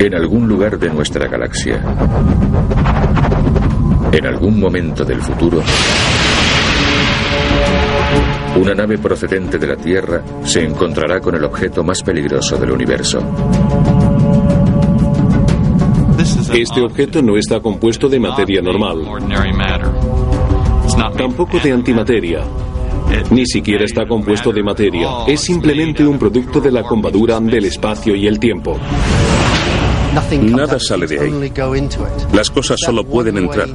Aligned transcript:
en 0.00 0.14
algún 0.14 0.48
lugar 0.48 0.78
de 0.78 0.88
nuestra 0.88 1.28
galaxia. 1.28 1.82
En 4.12 4.26
algún 4.26 4.58
momento 4.58 5.04
del 5.04 5.20
futuro, 5.20 5.62
una 8.56 8.74
nave 8.74 8.96
procedente 8.96 9.58
de 9.58 9.66
la 9.66 9.76
Tierra 9.76 10.22
se 10.42 10.64
encontrará 10.64 11.20
con 11.20 11.34
el 11.34 11.44
objeto 11.44 11.84
más 11.84 12.02
peligroso 12.02 12.56
del 12.56 12.70
universo. 12.70 13.20
Este 16.54 16.80
objeto 16.80 17.22
no 17.22 17.36
está 17.36 17.60
compuesto 17.60 18.08
de 18.08 18.18
materia 18.18 18.62
normal, 18.62 19.02
tampoco 21.14 21.58
de 21.58 21.72
antimateria, 21.72 22.40
ni 23.30 23.44
siquiera 23.44 23.84
está 23.84 24.06
compuesto 24.06 24.50
de 24.50 24.62
materia. 24.62 25.08
Es 25.28 25.40
simplemente 25.40 26.06
un 26.06 26.18
producto 26.18 26.58
de 26.58 26.72
la 26.72 26.82
combadura 26.82 27.38
del 27.38 27.66
espacio 27.66 28.16
y 28.16 28.26
el 28.26 28.38
tiempo. 28.38 28.78
Nada 30.42 30.78
sale 30.80 31.06
de 31.06 31.20
ahí. 31.20 31.52
Las 32.32 32.50
cosas 32.50 32.78
solo 32.84 33.04
pueden 33.04 33.38
entrar. 33.38 33.68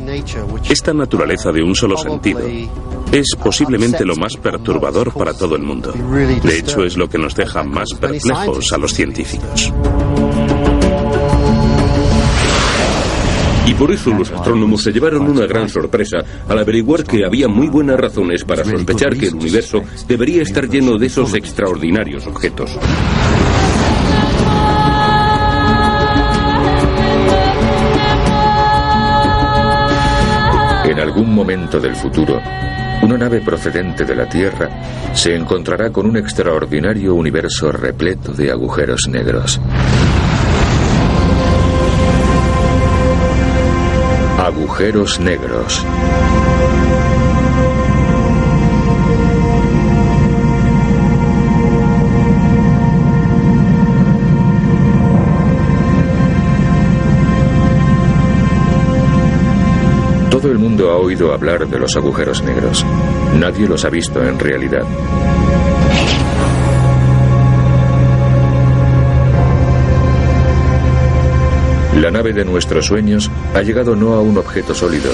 Esta 0.70 0.93
naturaleza 0.93 1.52
de 1.52 1.63
un 1.63 1.76
solo 1.76 1.98
sentido 1.98 2.41
es 3.12 3.35
posiblemente 3.41 4.05
lo 4.05 4.16
más 4.16 4.35
perturbador 4.35 5.13
para 5.13 5.34
todo 5.34 5.55
el 5.55 5.63
mundo. 5.63 5.93
De 6.43 6.57
hecho, 6.57 6.84
es 6.84 6.98
lo 6.98 7.09
que 7.09 7.17
nos 7.17 7.35
deja 7.35 7.63
más 7.63 7.93
perplejos 7.93 8.73
a 8.73 8.77
los 8.77 8.93
científicos. 8.93 9.71
Y 13.67 13.73
por 13.73 13.91
eso 13.91 14.12
los 14.12 14.29
astrónomos 14.31 14.84
se 14.84 14.91
llevaron 14.91 15.27
una 15.27 15.48
gran 15.48 15.67
sorpresa 15.70 16.17
al 16.48 16.59
averiguar 16.59 17.04
que 17.04 17.26
había 17.26 17.48
muy 17.48 17.67
buenas 17.67 17.99
razones 17.99 18.43
para 18.43 18.63
sospechar 18.63 19.17
que 19.17 19.27
el 19.27 19.35
universo 19.35 19.81
debería 20.07 20.43
estar 20.43 20.70
lleno 20.70 20.98
de 20.99 21.07
esos 21.07 21.34
extraordinarios 21.34 22.27
objetos. 22.27 22.77
Algún 31.05 31.35
momento 31.35 31.79
del 31.79 31.95
futuro, 31.95 32.41
una 33.03 33.15
nave 33.15 33.39
procedente 33.39 34.05
de 34.05 34.15
la 34.15 34.27
Tierra 34.27 34.70
se 35.13 35.35
encontrará 35.35 35.91
con 35.91 36.07
un 36.07 36.17
extraordinario 36.17 37.13
universo 37.13 37.71
repleto 37.71 38.34
de 38.34 38.51
agujeros 38.51 39.07
negros. 39.07 39.62
Agujeros 44.39 45.20
negros. 45.20 45.85
Oído 61.05 61.34
hablar 61.34 61.67
de 61.67 61.79
los 61.79 61.95
agujeros 61.95 62.43
negros. 62.43 62.85
Nadie 63.39 63.67
los 63.67 63.85
ha 63.85 63.89
visto 63.89 64.23
en 64.23 64.39
realidad. 64.39 64.84
La 71.95 72.12
nave 72.12 72.34
de 72.34 72.44
nuestros 72.44 72.88
sueños 72.88 73.31
ha 73.53 73.62
llegado 73.62 73.95
no 73.95 74.13
a 74.13 74.22
un 74.22 74.38
objeto 74.38 74.73
sólido, 74.75 75.12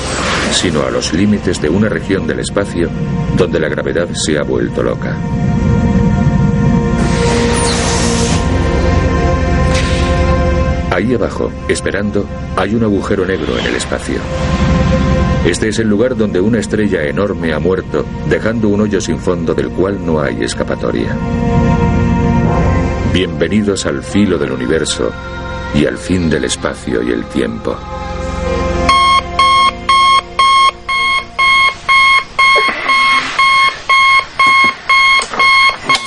sino 0.51 0.83
a 0.83 0.89
los 0.89 1.13
límites 1.13 1.61
de 1.61 1.69
una 1.69 1.87
región 1.89 2.25
del 2.25 2.39
espacio 2.39 2.89
donde 3.37 3.59
la 3.59 3.69
gravedad 3.69 4.09
se 4.13 4.37
ha 4.37 4.43
vuelto 4.43 4.81
loca. 4.81 5.15
Ahí 10.91 11.13
abajo, 11.13 11.51
esperando, 11.69 12.25
hay 12.57 12.75
un 12.75 12.83
agujero 12.83 13.25
negro 13.25 13.57
en 13.57 13.65
el 13.65 13.75
espacio. 13.75 14.19
Este 15.45 15.69
es 15.69 15.79
el 15.79 15.87
lugar 15.87 16.15
donde 16.15 16.39
una 16.39 16.59
estrella 16.59 17.03
enorme 17.03 17.53
ha 17.53 17.59
muerto, 17.59 18.05
dejando 18.29 18.69
un 18.69 18.81
hoyo 18.81 19.01
sin 19.01 19.17
fondo 19.17 19.53
del 19.53 19.69
cual 19.69 20.05
no 20.05 20.21
hay 20.21 20.43
escapatoria. 20.43 21.17
Bienvenidos 23.13 23.85
al 23.85 24.03
filo 24.03 24.37
del 24.37 24.51
universo 24.51 25.11
y 25.73 25.85
al 25.85 25.97
fin 25.97 26.29
del 26.29 26.45
espacio 26.45 27.01
y 27.03 27.11
el 27.11 27.25
tiempo. 27.25 27.75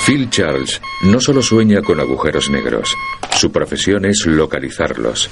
Phil 0.05 0.29
Charles 0.29 0.81
no 1.03 1.19
solo 1.19 1.41
sueña 1.41 1.81
con 1.81 1.99
agujeros 1.99 2.49
negros, 2.49 2.95
su 3.31 3.51
profesión 3.51 4.05
es 4.05 4.25
localizarlos. 4.25 5.29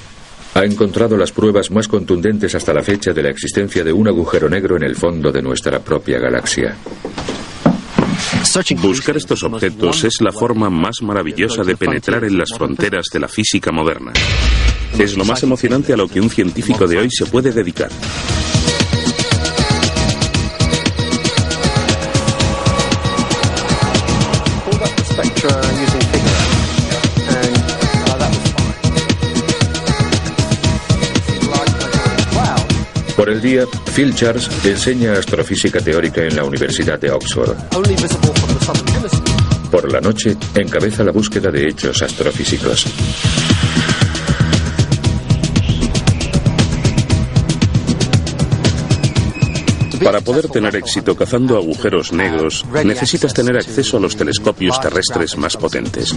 Ha 0.56 0.64
encontrado 0.64 1.18
las 1.18 1.32
pruebas 1.32 1.72
más 1.72 1.88
contundentes 1.88 2.54
hasta 2.54 2.74
la 2.74 2.84
fecha 2.84 3.12
de 3.12 3.24
la 3.24 3.30
existencia 3.30 3.84
de 3.84 3.92
un 3.92 4.08
agujero 4.08 4.48
negro 4.48 4.78
en 4.78 4.84
el 4.84 4.96
fondo 4.96 5.32
de 5.32 5.42
nuestra 5.42 5.80
propia 5.80 6.20
galaxia. 6.20 6.78
Buscar 8.82 9.18
estos 9.18 9.42
objetos 9.44 10.04
es 10.04 10.22
la 10.22 10.32
forma 10.32 10.70
más 10.70 11.02
maravillosa 11.02 11.64
de 11.64 11.76
penetrar 11.76 12.24
en 12.24 12.38
las 12.38 12.54
fronteras 12.56 13.08
de 13.12 13.20
la 13.20 13.28
física 13.28 13.72
moderna. 13.72 14.14
Es 15.00 15.18
lo 15.18 15.26
más 15.26 15.42
emocionante 15.42 15.94
a 15.94 15.98
lo 15.98 16.08
que 16.08 16.22
un 16.22 16.30
científico 16.30 16.86
de 16.86 17.00
hoy 17.00 17.10
se 17.10 17.26
puede 17.26 17.52
dedicar. 17.52 17.90
Por 33.16 33.30
el 33.30 33.42
día, 33.42 33.66
Phil 33.96 34.14
Charles 34.16 34.50
enseña 34.66 35.14
astrofísica 35.14 35.80
teórica 35.80 36.22
en 36.24 36.36
la 36.36 36.44
Universidad 36.44 37.00
de 37.00 37.12
Oxford. 37.12 37.56
Por 39.70 39.92
la 39.92 40.02
noche, 40.02 40.36
encabeza 40.56 41.04
la 41.04 41.12
búsqueda 41.12 41.52
de 41.52 41.68
hechos 41.68 42.02
astrofísicos. 42.02 42.86
Para 50.04 50.20
poder 50.20 50.50
tener 50.50 50.76
éxito 50.76 51.16
cazando 51.16 51.58
agujeros 51.58 52.12
negros, 52.12 52.66
necesitas 52.84 53.34
tener 53.34 53.56
acceso 53.56 53.98
a 53.98 54.00
los 54.02 54.18
telescopios 54.18 54.80
terrestres 54.82 55.38
más 55.38 55.56
potentes. 55.56 56.14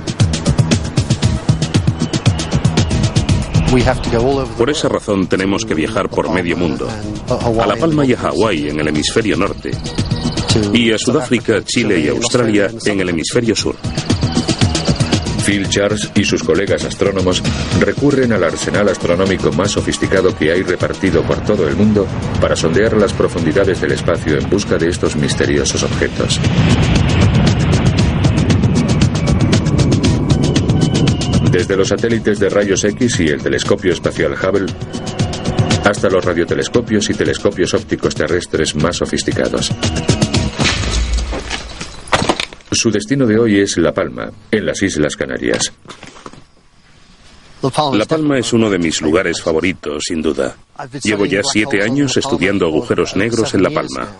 Por 4.57 4.71
esa 4.71 4.89
razón 4.89 5.27
tenemos 5.27 5.65
que 5.65 5.75
viajar 5.75 6.09
por 6.09 6.31
medio 6.31 6.57
mundo, 6.57 6.89
a 7.29 7.67
La 7.67 7.77
Palma 7.77 8.07
y 8.07 8.15
a 8.15 8.17
Hawái 8.17 8.71
en 8.71 8.81
el 8.81 8.89
hemisferio 8.89 9.37
norte, 9.37 9.71
y 10.73 10.93
a 10.93 10.99
Sudáfrica, 10.99 11.63
Chile 11.63 12.01
y 12.01 12.09
Australia 12.09 12.71
en 12.87 13.01
el 13.01 13.11
hemisferio 13.11 13.55
sur. 13.55 13.77
Phil 15.45 15.69
Charles 15.69 16.11
y 16.15 16.25
sus 16.25 16.43
colegas 16.43 16.85
astrónomos 16.85 17.43
recurren 17.79 18.33
al 18.33 18.45
arsenal 18.45 18.89
astronómico 18.89 19.53
más 19.53 19.71
sofisticado 19.73 20.37
que 20.37 20.51
hay 20.51 20.63
repartido 20.63 21.23
por 21.23 21.45
todo 21.45 21.69
el 21.69 21.77
mundo 21.77 22.07
para 22.41 22.57
sondear 22.57 22.97
las 22.97 23.13
profundidades 23.13 23.81
del 23.81 23.93
espacio 23.93 24.39
en 24.39 24.51
busca 24.51 24.77
de 24.79 24.89
estos 24.89 25.15
misteriosos 25.15 25.83
objetos. 25.83 26.41
Desde 31.57 31.75
los 31.75 31.89
satélites 31.89 32.39
de 32.39 32.51
rayos 32.51 32.85
X 32.85 33.21
y 33.21 33.29
el 33.29 33.43
telescopio 33.43 33.91
espacial 33.91 34.35
Hubble 34.35 34.71
hasta 35.87 36.11
los 36.11 36.23
radiotelescopios 36.23 37.09
y 37.09 37.15
telescopios 37.15 37.73
ópticos 37.73 38.15
terrestres 38.15 38.77
más 38.77 38.97
sofisticados. 38.97 39.73
Su 42.71 42.91
destino 42.91 43.25
de 43.25 43.39
hoy 43.39 43.61
es 43.61 43.79
La 43.79 43.95
Palma, 43.95 44.31
en 44.51 44.67
las 44.67 44.83
Islas 44.83 45.17
Canarias. 45.17 45.73
La 47.95 48.05
Palma 48.05 48.39
es 48.39 48.53
uno 48.53 48.69
de 48.69 48.79
mis 48.79 49.01
lugares 49.01 49.41
favoritos, 49.41 50.03
sin 50.07 50.21
duda. 50.21 50.55
Llevo 51.03 51.25
ya 51.25 51.41
siete 51.43 51.83
años 51.83 52.19
estudiando 52.19 52.67
agujeros 52.67 53.17
negros 53.17 53.55
en 53.55 53.63
La 53.63 53.71
Palma. 53.71 54.15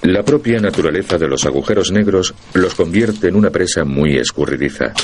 La 0.00 0.22
propia 0.22 0.60
naturaleza 0.60 1.18
de 1.18 1.28
los 1.28 1.44
agujeros 1.44 1.92
negros 1.92 2.32
los 2.54 2.74
convierte 2.74 3.28
en 3.28 3.36
una 3.36 3.50
presa 3.50 3.84
muy 3.84 4.16
escurridiza. 4.16 4.94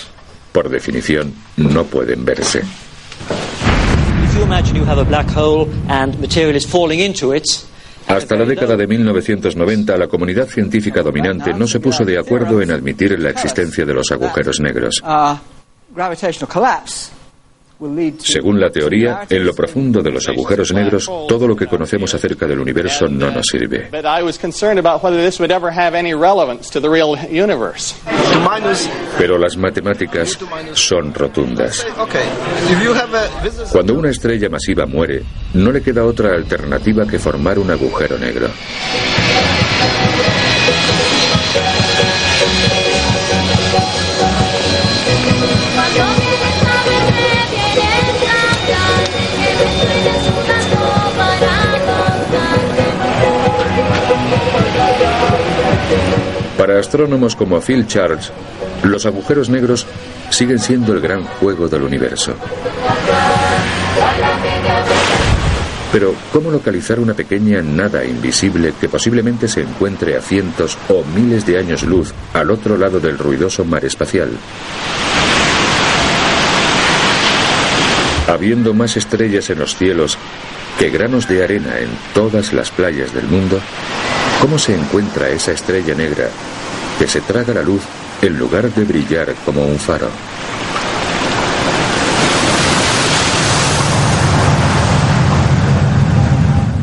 Por 0.53 0.69
definición, 0.69 1.35
no 1.57 1.85
pueden 1.85 2.25
verse. 2.25 2.63
Hasta 8.07 8.37
la 8.37 8.47
década 8.47 8.77
de 8.77 8.87
1990, 8.87 9.97
la 9.99 10.07
comunidad 10.07 10.49
científica 10.49 11.03
dominante 11.03 11.53
no 11.53 11.67
se 11.67 11.79
puso 11.79 12.05
de 12.05 12.19
acuerdo 12.19 12.63
en 12.63 12.71
admitir 12.71 13.19
la 13.21 13.31
existencia 13.31 13.85
de 13.85 13.93
los 13.93 14.11
agujeros 14.11 14.61
negros. 14.61 15.03
Según 18.19 18.59
la 18.61 18.71
teoría, 18.71 19.21
en 19.31 19.45
lo 19.47 19.55
profundo 19.55 20.03
de 20.03 20.11
los 20.11 20.29
agujeros 20.29 20.73
negros, 20.73 21.07
todo 21.29 21.47
lo 21.47 21.55
que 21.55 21.67
conocemos 21.67 22.13
acerca 22.13 22.47
del 22.47 22.59
universo 22.59 23.07
no 23.09 23.31
nos 23.31 23.47
sirve. 23.47 23.89
Pero 29.17 29.39
las 29.39 29.57
matemáticas 29.57 30.39
son 30.73 31.15
rotundas. 31.15 31.87
Cuando 33.71 33.95
una 33.95 34.11
estrella 34.11 34.49
masiva 34.49 34.87
muere, 34.87 35.23
no 35.55 35.71
le 35.71 35.81
queda 35.81 36.05
otra 36.05 36.35
alternativa 36.35 37.07
que 37.07 37.19
formar 37.19 37.59
un 37.59 37.71
agujero 37.71 38.19
negro. 38.19 38.49
Para 56.59 56.81
astrónomos 56.81 57.37
como 57.37 57.61
Phil 57.61 57.87
Charles, 57.87 58.33
los 58.83 59.07
agujeros 59.07 59.49
negros 59.49 59.87
siguen 60.29 60.59
siendo 60.59 60.93
el 60.93 61.01
gran 61.01 61.23
juego 61.23 61.69
del 61.69 61.83
universo. 61.83 62.35
Pero, 65.93 66.15
¿cómo 66.33 66.51
localizar 66.51 66.99
una 66.99 67.15
pequeña 67.15 67.63
nada 67.63 68.05
invisible 68.05 68.75
que 68.79 68.89
posiblemente 68.89 69.47
se 69.47 69.63
encuentre 69.63 70.17
a 70.17 70.21
cientos 70.21 70.77
o 70.89 71.05
miles 71.05 71.47
de 71.47 71.59
años 71.59 71.85
luz 71.85 72.13
al 72.35 72.51
otro 72.51 72.77
lado 72.77 72.99
del 72.99 73.19
ruidoso 73.19 73.65
mar 73.65 73.85
espacial? 73.85 74.31
Habiendo 78.27 78.75
más 78.75 78.97
estrellas 78.97 79.49
en 79.49 79.61
los 79.61 79.77
cielos 79.77 80.19
que 80.77 80.91
granos 80.91 81.29
de 81.29 81.43
arena 81.43 81.79
en 81.79 81.89
todas 82.13 82.53
las 82.53 82.71
playas 82.71 83.15
del 83.15 83.27
mundo, 83.29 83.61
¿Cómo 84.41 84.57
se 84.57 84.75
encuentra 84.75 85.29
esa 85.31 85.53
estrella 85.53 85.95
negra 85.95 86.29
que 86.99 87.09
se 87.09 87.21
traga 87.21 87.53
la 87.53 87.63
luz 87.63 87.83
en 88.23 88.39
lugar 88.39 88.73
de 88.73 88.85
brillar 88.85 89.35
como 89.45 89.67
un 89.67 89.79
faro? 89.79 90.09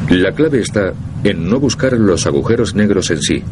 La 0.09 0.33
clave 0.33 0.59
está 0.59 0.93
en 1.23 1.49
no 1.49 1.59
buscar 1.59 1.93
los 1.93 2.27
agujeros 2.27 2.75
negros 2.75 3.09
en 3.11 3.21
sí, 3.21 3.43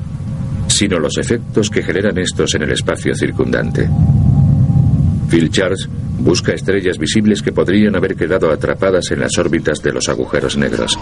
sino 0.68 1.00
los 1.00 1.18
efectos 1.18 1.70
que 1.70 1.82
generan 1.82 2.18
estos 2.18 2.54
en 2.56 2.64
el 2.64 2.72
espacio 2.72 3.16
circundante. 3.16 3.90
Phil 5.30 5.50
Charles 5.50 5.88
busca 6.20 6.54
estrellas 6.54 6.98
visibles 6.98 7.42
que 7.42 7.52
podrían 7.52 7.96
haber 7.96 8.16
quedado 8.16 8.52
atrapadas 8.52 9.12
en 9.12 9.20
las 9.20 9.38
órbitas 9.38 9.82
de 9.82 9.94
los 9.94 10.10
agujeros 10.10 10.58
negros 10.58 10.98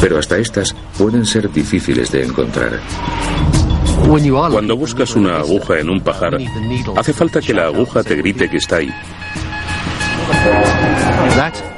pero 0.00 0.18
hasta 0.18 0.38
estas 0.38 0.74
pueden 0.96 1.26
ser 1.26 1.50
difíciles 1.52 2.10
de 2.10 2.24
encontrar. 2.24 2.80
Cuando 4.50 4.76
buscas 4.76 5.14
una 5.14 5.38
aguja 5.38 5.78
en 5.78 5.90
un 5.90 6.00
pajar, 6.00 6.38
hace 6.96 7.12
falta 7.12 7.40
que 7.40 7.52
la 7.52 7.66
aguja 7.66 8.02
te 8.02 8.16
grite 8.16 8.48
que 8.48 8.56
está 8.56 8.76
ahí. 8.76 8.90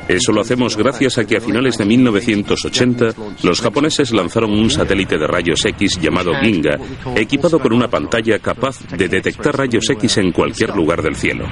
Eso 0.09 0.33
lo 0.33 0.41
hacemos 0.41 0.77
gracias 0.77 1.19
a 1.19 1.25
que 1.25 1.37
a 1.37 1.41
finales 1.41 1.79
de 1.79 1.85
1980 1.85 3.15
los 3.43 3.61
japoneses 3.61 4.13
lanzaron 4.13 4.53
un 4.53 4.71
satélite 4.71 5.19
de 5.19 5.27
rayos 5.27 5.65
X 5.65 5.99
llamado 6.01 6.33
Ginga, 6.41 6.79
equipado 7.17 7.59
con 7.59 7.73
una 7.73 7.89
pantalla 7.89 8.39
capaz 8.39 8.79
de 8.97 9.09
detectar 9.09 9.57
rayos 9.57 9.89
X 9.91 10.19
en 10.19 10.33
cualquier 10.33 10.75
lugar 10.77 11.03
del 11.03 11.17
cielo. 11.17 11.47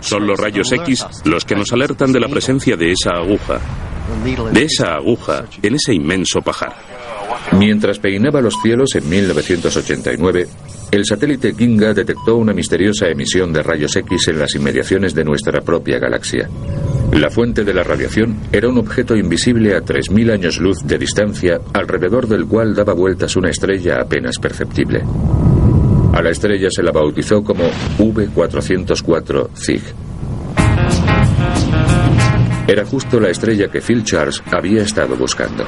Son 0.00 0.26
los 0.26 0.38
rayos 0.38 0.72
X 0.72 1.06
los 1.24 1.44
que 1.44 1.54
nos 1.54 1.72
alertan 1.72 2.12
de 2.12 2.20
la 2.20 2.28
presencia 2.28 2.76
de 2.76 2.92
esa 2.92 3.10
aguja, 3.10 3.60
de 4.52 4.62
esa 4.62 4.94
aguja 4.94 5.44
en 5.62 5.74
ese 5.74 5.94
inmenso 5.94 6.40
pajar. 6.40 6.74
Mientras 7.52 7.98
peinaba 7.98 8.40
los 8.40 8.54
cielos 8.62 8.94
en 8.94 9.08
1989, 9.08 10.48
el 10.90 11.04
satélite 11.04 11.54
Ginga 11.54 11.92
detectó 11.92 12.36
una 12.36 12.52
misteriosa 12.52 13.08
emisión 13.08 13.52
de 13.52 13.62
rayos 13.62 13.94
X 13.96 14.28
en 14.28 14.38
las 14.38 14.54
inmediaciones 14.54 15.14
de 15.14 15.24
nuestra 15.24 15.60
propia 15.60 15.98
galaxia. 15.98 16.48
La 17.12 17.30
fuente 17.30 17.64
de 17.64 17.74
la 17.74 17.82
radiación 17.82 18.36
era 18.52 18.68
un 18.68 18.78
objeto 18.78 19.16
invisible 19.16 19.74
a 19.74 19.80
3.000 19.80 20.32
años 20.32 20.58
luz 20.58 20.78
de 20.84 20.98
distancia, 20.98 21.58
alrededor 21.72 22.26
del 22.26 22.46
cual 22.46 22.74
daba 22.74 22.92
vueltas 22.92 23.36
una 23.36 23.50
estrella 23.50 24.00
apenas 24.00 24.38
perceptible. 24.38 25.02
A 26.18 26.20
la 26.20 26.30
estrella 26.30 26.66
se 26.68 26.82
la 26.82 26.90
bautizó 26.90 27.44
como 27.44 27.62
V404 27.96 29.50
Zig. 29.54 29.82
Era 32.66 32.84
justo 32.84 33.20
la 33.20 33.28
estrella 33.28 33.68
que 33.68 33.80
Phil 33.80 34.02
Charles 34.02 34.42
había 34.50 34.82
estado 34.82 35.14
buscando. 35.14 35.64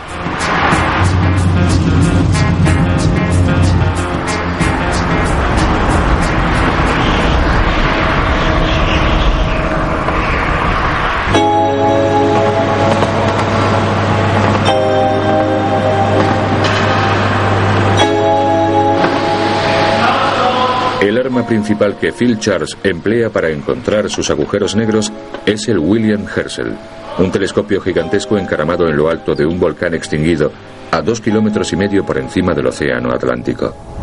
Principal 21.46 21.96
que 21.98 22.12
Phil 22.12 22.38
Charles 22.38 22.76
emplea 22.84 23.30
para 23.30 23.50
encontrar 23.50 24.08
sus 24.08 24.30
agujeros 24.30 24.76
negros 24.76 25.12
es 25.46 25.66
el 25.68 25.78
William 25.78 26.24
Herschel, 26.24 26.76
un 27.18 27.32
telescopio 27.32 27.80
gigantesco 27.80 28.38
encaramado 28.38 28.86
en 28.88 28.96
lo 28.96 29.08
alto 29.08 29.34
de 29.34 29.44
un 29.44 29.58
volcán 29.58 29.94
extinguido 29.94 30.52
a 30.90 31.02
dos 31.02 31.20
kilómetros 31.20 31.72
y 31.72 31.76
medio 31.76 32.04
por 32.04 32.18
encima 32.18 32.54
del 32.54 32.66
Océano 32.66 33.12
Atlántico. 33.12 33.99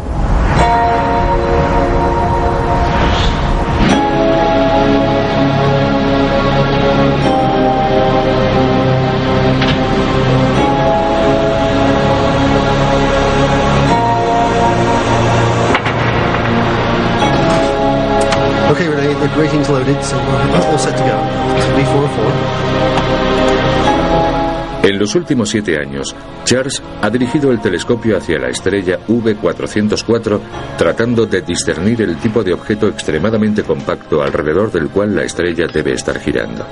En 24.84 24.98
los 24.98 25.14
últimos 25.16 25.50
siete 25.50 25.78
años, 25.80 26.16
Charles 26.44 26.82
ha 27.02 27.10
dirigido 27.10 27.52
el 27.52 27.60
telescopio 27.60 28.18
hacia 28.18 28.40
la 28.40 28.48
estrella 28.48 29.00
V404 29.08 30.40
tratando 30.78 31.26
de 31.26 31.42
discernir 31.42 32.02
el 32.02 32.16
tipo 32.18 32.44
de 32.44 32.54
objeto 32.54 32.88
extremadamente 32.88 33.64
compacto 33.64 34.24
alrededor 34.24 34.72
del 34.72 34.90
cual 34.90 35.16
la 35.16 35.24
estrella 35.24 35.68
debe 35.68 35.94
estar 35.94 36.20
girando. 36.20 36.66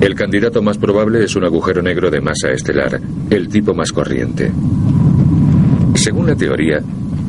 El 0.00 0.14
candidato 0.14 0.62
más 0.62 0.78
probable 0.78 1.24
es 1.24 1.34
un 1.34 1.44
agujero 1.44 1.82
negro 1.82 2.10
de 2.10 2.20
masa 2.20 2.50
estelar, 2.50 3.00
el 3.30 3.48
tipo 3.48 3.74
más 3.74 3.90
corriente. 3.90 4.52
Según 5.94 6.26
la 6.26 6.36
teoría, 6.36 6.80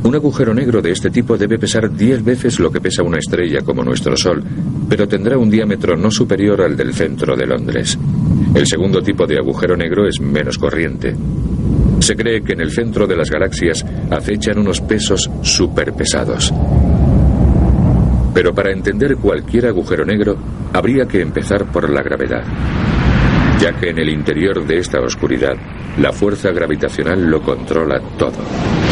un 0.05 0.13
agujero 0.13 0.53
negro 0.53 0.83
de 0.83 0.91
este 0.91 1.09
tipo 1.09 1.35
debe 1.35 1.57
pesar 1.57 1.91
10 1.91 2.23
veces 2.23 2.59
lo 2.59 2.71
que 2.71 2.79
pesa 2.79 3.01
una 3.01 3.17
estrella 3.17 3.61
como 3.61 3.83
nuestro 3.83 4.15
Sol, 4.15 4.43
pero 4.87 5.07
tendrá 5.07 5.35
un 5.35 5.49
diámetro 5.49 5.97
no 5.97 6.11
superior 6.11 6.61
al 6.61 6.77
del 6.77 6.93
centro 6.93 7.35
de 7.35 7.47
Londres. 7.47 7.97
El 8.53 8.67
segundo 8.67 9.01
tipo 9.01 9.25
de 9.25 9.39
agujero 9.39 9.75
negro 9.75 10.07
es 10.07 10.21
menos 10.21 10.59
corriente. 10.59 11.15
Se 11.99 12.15
cree 12.15 12.43
que 12.43 12.53
en 12.53 12.61
el 12.61 12.71
centro 12.71 13.07
de 13.07 13.15
las 13.15 13.31
galaxias 13.31 13.83
acechan 14.11 14.59
unos 14.59 14.79
pesos 14.79 15.27
superpesados. 15.41 16.53
Pero 18.31 18.53
para 18.53 18.71
entender 18.71 19.17
cualquier 19.17 19.65
agujero 19.65 20.05
negro, 20.05 20.37
habría 20.71 21.05
que 21.07 21.21
empezar 21.21 21.71
por 21.71 21.89
la 21.89 22.03
gravedad, 22.03 22.43
ya 23.59 23.73
que 23.73 23.89
en 23.89 23.97
el 23.97 24.09
interior 24.09 24.67
de 24.67 24.77
esta 24.77 24.99
oscuridad, 24.99 25.55
la 25.97 26.13
fuerza 26.13 26.51
gravitacional 26.51 27.25
lo 27.25 27.41
controla 27.41 27.99
todo. 28.19 28.84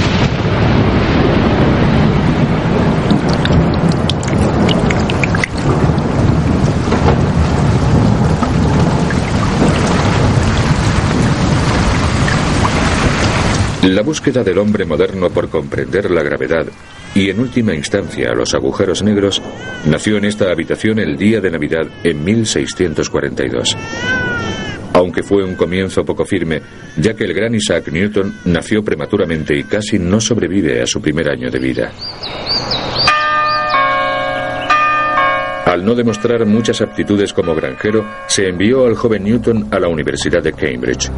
La 13.83 14.01
búsqueda 14.01 14.45
del 14.45 14.59
hombre 14.59 14.85
moderno 14.85 15.29
por 15.29 15.49
comprender 15.49 16.09
la 16.09 16.23
gravedad 16.23 16.65
y 17.13 17.29
en 17.29 17.39
última 17.41 17.75
instancia 17.75 18.33
los 18.33 18.53
agujeros 18.53 19.03
negros 19.03 19.41
nació 19.85 20.15
en 20.17 20.23
esta 20.23 20.49
habitación 20.49 20.99
el 20.99 21.17
día 21.17 21.41
de 21.41 21.51
Navidad 21.51 21.87
en 22.01 22.23
1642. 22.23 23.77
aunque 24.93 25.23
fue 25.23 25.43
un 25.43 25.55
comienzo 25.55 26.05
poco 26.05 26.23
firme, 26.23 26.61
ya 26.97 27.15
que 27.15 27.25
el 27.25 27.33
gran 27.33 27.55
Isaac 27.55 27.89
Newton 27.91 28.33
nació 28.45 28.83
prematuramente 28.83 29.57
y 29.57 29.63
casi 29.63 29.97
no 29.99 30.21
sobrevive 30.21 30.81
a 30.81 30.85
su 30.85 31.01
primer 31.01 31.29
año 31.29 31.49
de 31.49 31.59
vida. 31.59 31.91
Al 35.65 35.83
no 35.83 35.95
demostrar 35.95 36.45
muchas 36.45 36.79
aptitudes 36.81 37.33
como 37.33 37.55
granjero, 37.55 38.05
se 38.27 38.47
envió 38.47 38.85
al 38.85 38.95
joven 38.95 39.23
Newton 39.23 39.67
a 39.71 39.79
la 39.79 39.87
Universidad 39.87 40.43
de 40.43 40.53
Cambridge. 40.53 41.09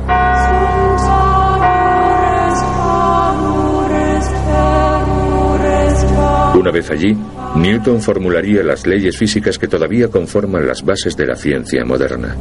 Una 6.65 6.72
vez 6.72 6.89
allí, 6.89 7.15
Newton 7.57 8.01
formularía 8.01 8.63
las 8.63 8.88
leyes 8.88 9.15
físicas 9.15 9.60
que 9.60 9.67
todavía 9.67 10.07
conforman 10.07 10.65
las 10.65 10.84
bases 10.84 11.15
de 11.15 11.27
la 11.27 11.36
ciencia 11.36 11.86
moderna. 11.86 12.36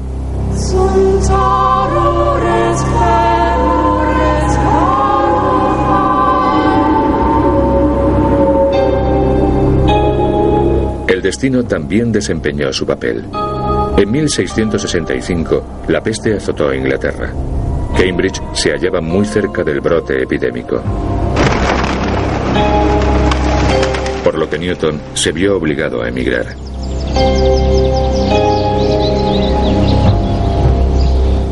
El 11.07 11.21
destino 11.21 11.65
también 11.65 12.11
desempeñó 12.11 12.73
su 12.73 12.87
papel. 12.87 13.27
En 13.99 14.11
1665, 14.11 15.85
la 15.89 16.03
peste 16.03 16.35
azotó 16.35 16.71
a 16.71 16.75
Inglaterra. 16.75 17.31
Cambridge 17.95 18.41
se 18.55 18.71
hallaba 18.71 19.03
muy 19.03 19.27
cerca 19.27 19.63
del 19.63 19.83
brote 19.83 20.23
epidémico. 20.23 20.83
Por 24.35 24.41
lo 24.41 24.51
que 24.51 24.59
Newton 24.59 25.01
se 25.15 25.31
vio 25.31 25.57
obligado 25.57 26.03
a 26.03 26.09
emigrar. 26.09 26.57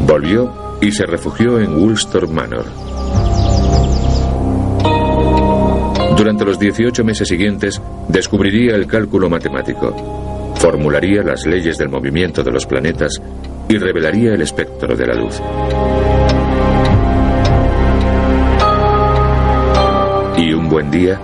Volvió 0.05 0.79
y 0.81 0.91
se 0.91 1.07
refugió 1.07 1.61
en 1.61 1.77
Woolsthorpe 1.77 2.33
Manor. 2.33 2.65
Durante 6.17 6.45
los 6.45 6.59
18 6.59 7.05
meses 7.05 7.29
siguientes, 7.29 7.81
descubriría 8.09 8.75
el 8.75 8.89
cálculo 8.89 9.31
matemático, 9.31 10.53
formularía 10.57 11.23
las 11.23 11.47
leyes 11.47 11.79
del 11.79 11.89
movimiento 11.89 12.43
de 12.43 12.51
los 12.51 12.67
planetas 12.67 13.23
y 13.69 13.79
revelaría 13.79 14.35
el 14.35 14.43
espectro 14.43 14.97
de 14.97 15.07
la 15.07 15.15
luz. 15.15 15.41
Y 20.37 20.53
un 20.53 20.69
buen 20.69 20.91
día, 20.91 21.21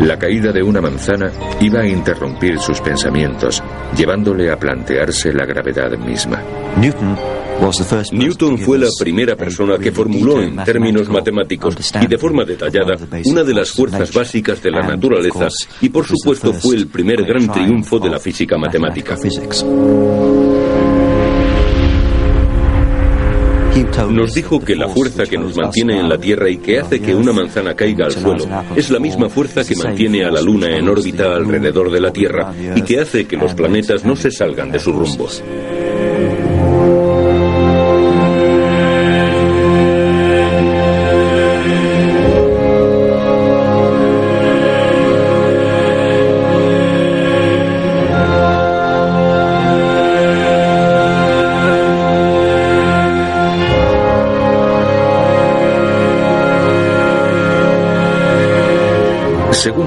la 0.00 0.18
caída 0.18 0.52
de 0.52 0.62
una 0.62 0.80
manzana 0.80 1.30
iba 1.60 1.80
a 1.80 1.86
interrumpir 1.86 2.58
sus 2.58 2.80
pensamientos, 2.80 3.62
llevándole 3.96 4.50
a 4.50 4.56
plantearse 4.56 5.32
la 5.32 5.44
gravedad 5.44 5.96
misma. 5.98 6.42
Newton 8.12 8.58
fue 8.58 8.78
la 8.78 8.88
primera 8.98 9.34
persona 9.34 9.78
que 9.78 9.90
formuló 9.90 10.40
en 10.40 10.56
términos 10.64 11.08
matemáticos 11.08 11.74
y 12.00 12.06
de 12.06 12.16
forma 12.16 12.44
detallada 12.44 12.94
una 13.24 13.42
de 13.42 13.54
las 13.54 13.72
fuerzas 13.72 14.12
básicas 14.12 14.62
de 14.62 14.70
la 14.70 14.82
naturaleza 14.86 15.48
y 15.80 15.88
por 15.88 16.06
supuesto 16.06 16.52
fue 16.52 16.76
el 16.76 16.86
primer 16.86 17.24
gran 17.24 17.50
triunfo 17.50 17.98
de 17.98 18.10
la 18.10 18.20
física 18.20 18.56
matemática. 18.56 19.16
Nos 24.10 24.34
dijo 24.34 24.60
que 24.60 24.74
la 24.74 24.88
fuerza 24.88 25.24
que 25.24 25.38
nos 25.38 25.56
mantiene 25.56 26.00
en 26.00 26.08
la 26.08 26.18
Tierra 26.18 26.48
y 26.50 26.58
que 26.58 26.80
hace 26.80 27.00
que 27.00 27.14
una 27.14 27.32
manzana 27.32 27.74
caiga 27.74 28.06
al 28.06 28.12
suelo 28.12 28.44
es 28.74 28.90
la 28.90 28.98
misma 28.98 29.28
fuerza 29.28 29.64
que 29.64 29.76
mantiene 29.76 30.24
a 30.24 30.30
la 30.30 30.40
Luna 30.40 30.76
en 30.76 30.88
órbita 30.88 31.34
alrededor 31.34 31.90
de 31.90 32.00
la 32.00 32.12
Tierra 32.12 32.52
y 32.74 32.82
que 32.82 33.00
hace 33.00 33.26
que 33.26 33.36
los 33.36 33.54
planetas 33.54 34.04
no 34.04 34.16
se 34.16 34.30
salgan 34.30 34.72
de 34.72 34.78
sus 34.78 34.94
rumbos. 34.94 35.42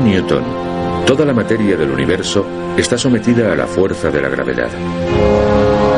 Newton, 0.03 0.43
toda 1.05 1.25
la 1.25 1.33
materia 1.33 1.77
del 1.77 1.91
universo 1.91 2.45
está 2.77 2.97
sometida 2.97 3.51
a 3.51 3.55
la 3.55 3.67
fuerza 3.67 4.09
de 4.09 4.21
la 4.21 4.29
gravedad. 4.29 4.69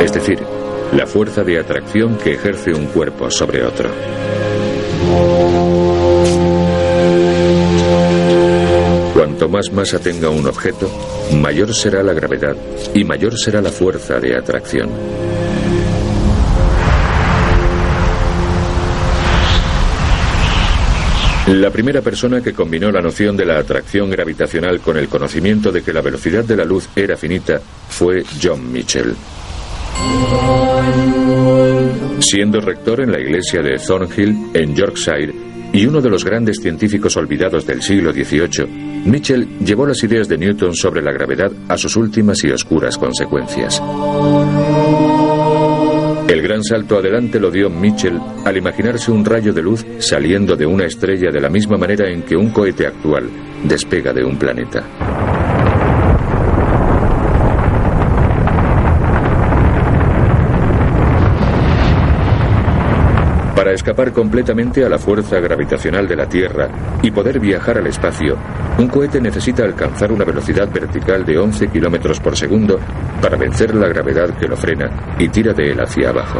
Es 0.01 0.11
decir, 0.11 0.39
la 0.93 1.07
fuerza 1.07 1.43
de 1.43 1.59
atracción 1.59 2.17
que 2.17 2.33
ejerce 2.33 2.73
un 2.73 2.87
cuerpo 2.87 3.31
sobre 3.31 3.63
otro. 3.63 3.89
Cuanto 9.13 9.47
más 9.49 9.71
masa 9.71 9.99
tenga 9.99 10.29
un 10.29 10.45
objeto, 10.45 10.89
mayor 11.41 11.73
será 11.73 12.03
la 12.03 12.13
gravedad 12.13 12.55
y 12.93 13.03
mayor 13.03 13.37
será 13.37 13.61
la 13.61 13.71
fuerza 13.71 14.19
de 14.19 14.37
atracción. 14.37 14.89
La 21.47 21.69
primera 21.71 22.01
persona 22.01 22.41
que 22.41 22.53
combinó 22.53 22.89
la 22.89 23.01
noción 23.01 23.35
de 23.35 23.45
la 23.45 23.59
atracción 23.59 24.09
gravitacional 24.09 24.79
con 24.79 24.97
el 24.97 25.09
conocimiento 25.09 25.73
de 25.73 25.81
que 25.81 25.91
la 25.91 26.01
velocidad 26.01 26.45
de 26.45 26.55
la 26.55 26.63
luz 26.63 26.87
era 26.95 27.17
finita 27.17 27.59
fue 27.89 28.23
John 28.41 28.71
Mitchell. 28.71 29.13
Siendo 32.19 32.61
rector 32.61 33.01
en 33.01 33.11
la 33.11 33.19
iglesia 33.19 33.61
de 33.61 33.77
Thornhill, 33.77 34.51
en 34.53 34.73
Yorkshire, 34.73 35.33
y 35.73 35.85
uno 35.85 35.99
de 35.99 36.09
los 36.09 36.23
grandes 36.23 36.59
científicos 36.61 37.17
olvidados 37.17 37.67
del 37.67 37.81
siglo 37.81 38.13
XVIII, 38.13 39.03
Mitchell 39.05 39.59
llevó 39.59 39.85
las 39.85 40.01
ideas 40.03 40.29
de 40.29 40.37
Newton 40.37 40.73
sobre 40.73 41.01
la 41.01 41.11
gravedad 41.11 41.51
a 41.67 41.77
sus 41.77 41.97
últimas 41.97 42.41
y 42.45 42.51
oscuras 42.51 42.97
consecuencias. 42.97 43.81
El 46.27 46.41
gran 46.41 46.63
salto 46.63 46.97
adelante 46.97 47.39
lo 47.39 47.51
dio 47.51 47.69
Mitchell 47.69 48.19
al 48.45 48.57
imaginarse 48.57 49.11
un 49.11 49.25
rayo 49.25 49.53
de 49.53 49.61
luz 49.61 49.85
saliendo 49.99 50.55
de 50.55 50.65
una 50.65 50.85
estrella 50.85 51.31
de 51.31 51.41
la 51.41 51.49
misma 51.49 51.77
manera 51.77 52.09
en 52.09 52.23
que 52.23 52.35
un 52.35 52.49
cohete 52.49 52.87
actual 52.87 53.29
despega 53.63 54.13
de 54.13 54.23
un 54.23 54.37
planeta. 54.37 55.42
Para 63.73 63.79
escapar 63.79 64.13
completamente 64.13 64.85
a 64.85 64.87
la 64.87 64.99
fuerza 64.99 65.39
gravitacional 65.39 66.07
de 66.07 66.15
la 66.15 66.29
Tierra 66.29 66.69
y 67.01 67.09
poder 67.09 67.39
viajar 67.39 67.79
al 67.79 67.87
espacio, 67.87 68.37
un 68.77 68.87
cohete 68.87 69.19
necesita 69.19 69.63
alcanzar 69.63 70.11
una 70.11 70.23
velocidad 70.23 70.69
vertical 70.71 71.25
de 71.25 71.39
11 71.39 71.69
kilómetros 71.69 72.19
por 72.19 72.37
segundo 72.37 72.79
para 73.19 73.35
vencer 73.35 73.73
la 73.73 73.87
gravedad 73.87 74.37
que 74.37 74.47
lo 74.47 74.55
frena 74.55 75.15
y 75.17 75.27
tira 75.29 75.53
de 75.53 75.71
él 75.71 75.79
hacia 75.81 76.09
abajo. 76.09 76.39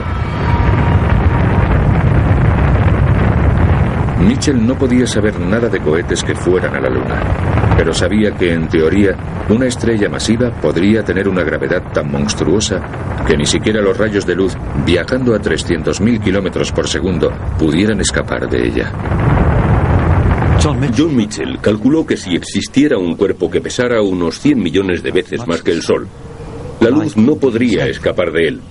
Mitchell 4.28 4.66
no 4.66 4.78
podía 4.78 5.06
saber 5.06 5.40
nada 5.40 5.70
de 5.70 5.80
cohetes 5.80 6.24
que 6.24 6.36
fueran 6.36 6.76
a 6.76 6.80
la 6.80 6.90
Luna, 6.90 7.76
pero 7.78 7.94
sabía 7.94 8.32
que 8.32 8.54
en 8.54 8.68
teoría 8.68 9.16
una 9.50 9.68
estrella 9.68 10.10
masiva 10.10 10.52
podría 10.52 11.04
tener 11.04 11.28
una 11.28 11.44
gravedad 11.44 11.92
tan 11.94 12.12
monstruosa 12.12 12.82
que 13.28 13.38
ni 13.38 13.46
siquiera 13.46 13.82
los 13.82 13.98
rayos 13.98 14.26
de 14.26 14.36
luz, 14.36 14.56
viajando 14.86 15.36
a 15.36 15.40
300.000 15.40 16.24
kilómetros 16.24 16.72
por 16.72 16.88
segundo, 16.88 17.32
pudieran 17.58 18.00
escapar 18.00 18.50
de 18.50 18.68
ella. 18.68 18.92
John 20.62 21.16
Mitchell 21.16 21.60
calculó 21.60 22.06
que 22.06 22.16
si 22.16 22.36
existiera 22.36 22.98
un 22.98 23.16
cuerpo 23.16 23.52
que 23.52 23.60
pesara 23.60 24.02
unos 24.02 24.40
100 24.40 24.64
millones 24.64 25.04
de 25.04 25.12
veces 25.12 25.46
más 25.46 25.62
que 25.62 25.72
el 25.72 25.82
Sol, 25.82 26.08
la 26.80 26.90
luz 26.90 27.18
no 27.18 27.36
podría 27.36 27.88
escapar 27.88 28.32
de 28.32 28.48
él. 28.48 28.62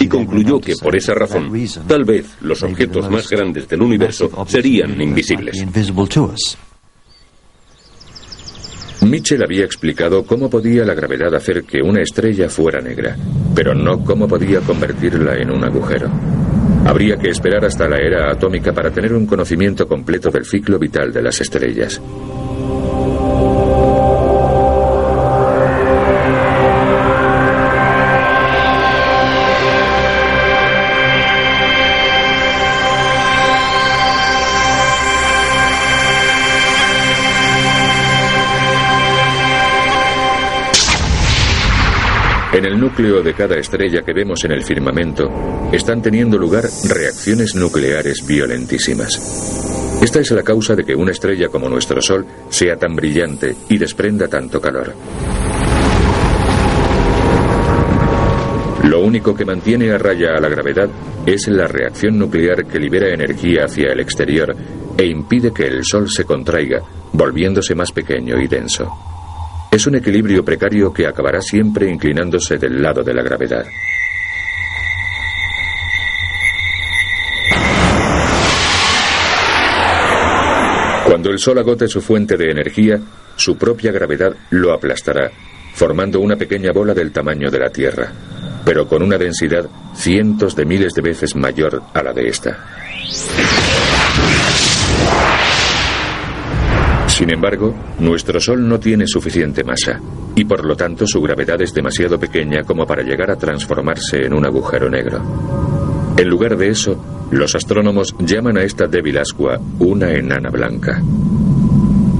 Y 0.00 0.08
concluyó 0.08 0.60
que 0.60 0.74
por 0.76 0.96
esa 0.96 1.14
razón, 1.14 1.52
tal 1.86 2.04
vez 2.04 2.36
los 2.40 2.62
objetos 2.62 3.10
más 3.10 3.28
grandes 3.28 3.68
del 3.68 3.82
universo 3.82 4.30
serían 4.46 5.00
invisibles. 5.00 5.64
Mitchell 9.02 9.42
había 9.42 9.64
explicado 9.64 10.24
cómo 10.24 10.50
podía 10.50 10.84
la 10.84 10.94
gravedad 10.94 11.34
hacer 11.34 11.62
que 11.64 11.80
una 11.80 12.02
estrella 12.02 12.48
fuera 12.48 12.80
negra, 12.80 13.16
pero 13.54 13.74
no 13.74 14.02
cómo 14.04 14.26
podía 14.26 14.60
convertirla 14.60 15.36
en 15.36 15.50
un 15.50 15.64
agujero. 15.64 16.10
Habría 16.84 17.16
que 17.16 17.30
esperar 17.30 17.64
hasta 17.64 17.88
la 17.88 17.96
era 17.96 18.32
atómica 18.32 18.72
para 18.72 18.90
tener 18.90 19.12
un 19.12 19.26
conocimiento 19.26 19.86
completo 19.86 20.30
del 20.30 20.44
ciclo 20.44 20.78
vital 20.78 21.12
de 21.12 21.22
las 21.22 21.40
estrellas. 21.40 22.00
Núcleo 42.98 43.22
de 43.22 43.32
cada 43.32 43.56
estrella 43.56 44.02
que 44.02 44.12
vemos 44.12 44.44
en 44.44 44.50
el 44.50 44.64
firmamento 44.64 45.30
están 45.72 46.02
teniendo 46.02 46.36
lugar 46.36 46.64
reacciones 46.88 47.54
nucleares 47.54 48.26
violentísimas. 48.26 50.00
Esta 50.02 50.18
es 50.18 50.32
la 50.32 50.42
causa 50.42 50.74
de 50.74 50.84
que 50.84 50.96
una 50.96 51.12
estrella 51.12 51.48
como 51.48 51.68
nuestro 51.68 52.02
Sol 52.02 52.26
sea 52.48 52.76
tan 52.76 52.96
brillante 52.96 53.54
y 53.68 53.78
desprenda 53.78 54.26
tanto 54.26 54.60
calor. 54.60 54.94
Lo 58.82 59.00
único 59.00 59.32
que 59.32 59.44
mantiene 59.44 59.92
a 59.92 59.98
raya 59.98 60.34
a 60.36 60.40
la 60.40 60.48
gravedad 60.48 60.88
es 61.24 61.46
la 61.46 61.68
reacción 61.68 62.18
nuclear 62.18 62.66
que 62.66 62.80
libera 62.80 63.14
energía 63.14 63.66
hacia 63.66 63.92
el 63.92 64.00
exterior 64.00 64.56
e 64.96 65.06
impide 65.06 65.52
que 65.52 65.68
el 65.68 65.84
Sol 65.84 66.10
se 66.10 66.24
contraiga, 66.24 66.82
volviéndose 67.12 67.76
más 67.76 67.92
pequeño 67.92 68.40
y 68.40 68.48
denso. 68.48 69.17
Es 69.70 69.86
un 69.86 69.96
equilibrio 69.96 70.44
precario 70.44 70.92
que 70.92 71.06
acabará 71.06 71.40
siempre 71.42 71.90
inclinándose 71.90 72.56
del 72.56 72.82
lado 72.82 73.02
de 73.02 73.14
la 73.14 73.22
gravedad. 73.22 73.66
Cuando 81.04 81.30
el 81.30 81.38
Sol 81.38 81.58
agote 81.58 81.86
su 81.86 82.00
fuente 82.00 82.36
de 82.36 82.50
energía, 82.50 82.98
su 83.36 83.56
propia 83.56 83.92
gravedad 83.92 84.34
lo 84.50 84.72
aplastará, 84.72 85.30
formando 85.74 86.20
una 86.20 86.36
pequeña 86.36 86.72
bola 86.72 86.94
del 86.94 87.12
tamaño 87.12 87.50
de 87.50 87.58
la 87.58 87.70
Tierra, 87.70 88.12
pero 88.64 88.86
con 88.86 89.02
una 89.02 89.18
densidad 89.18 89.68
cientos 89.94 90.56
de 90.56 90.64
miles 90.64 90.94
de 90.94 91.02
veces 91.02 91.34
mayor 91.36 91.82
a 91.92 92.02
la 92.02 92.12
de 92.12 92.28
esta. 92.28 93.57
Sin 97.18 97.30
embargo, 97.30 97.74
nuestro 97.98 98.38
Sol 98.38 98.68
no 98.68 98.78
tiene 98.78 99.04
suficiente 99.08 99.64
masa, 99.64 100.00
y 100.36 100.44
por 100.44 100.64
lo 100.64 100.76
tanto 100.76 101.04
su 101.04 101.20
gravedad 101.20 101.60
es 101.60 101.74
demasiado 101.74 102.16
pequeña 102.16 102.62
como 102.62 102.86
para 102.86 103.02
llegar 103.02 103.28
a 103.32 103.36
transformarse 103.36 104.24
en 104.24 104.34
un 104.34 104.46
agujero 104.46 104.88
negro. 104.88 105.20
En 106.16 106.28
lugar 106.28 106.56
de 106.56 106.68
eso, 106.68 107.26
los 107.32 107.56
astrónomos 107.56 108.14
llaman 108.20 108.56
a 108.56 108.62
esta 108.62 108.86
débil 108.86 109.18
ascua 109.18 109.58
una 109.80 110.12
enana 110.12 110.48
blanca. 110.48 111.02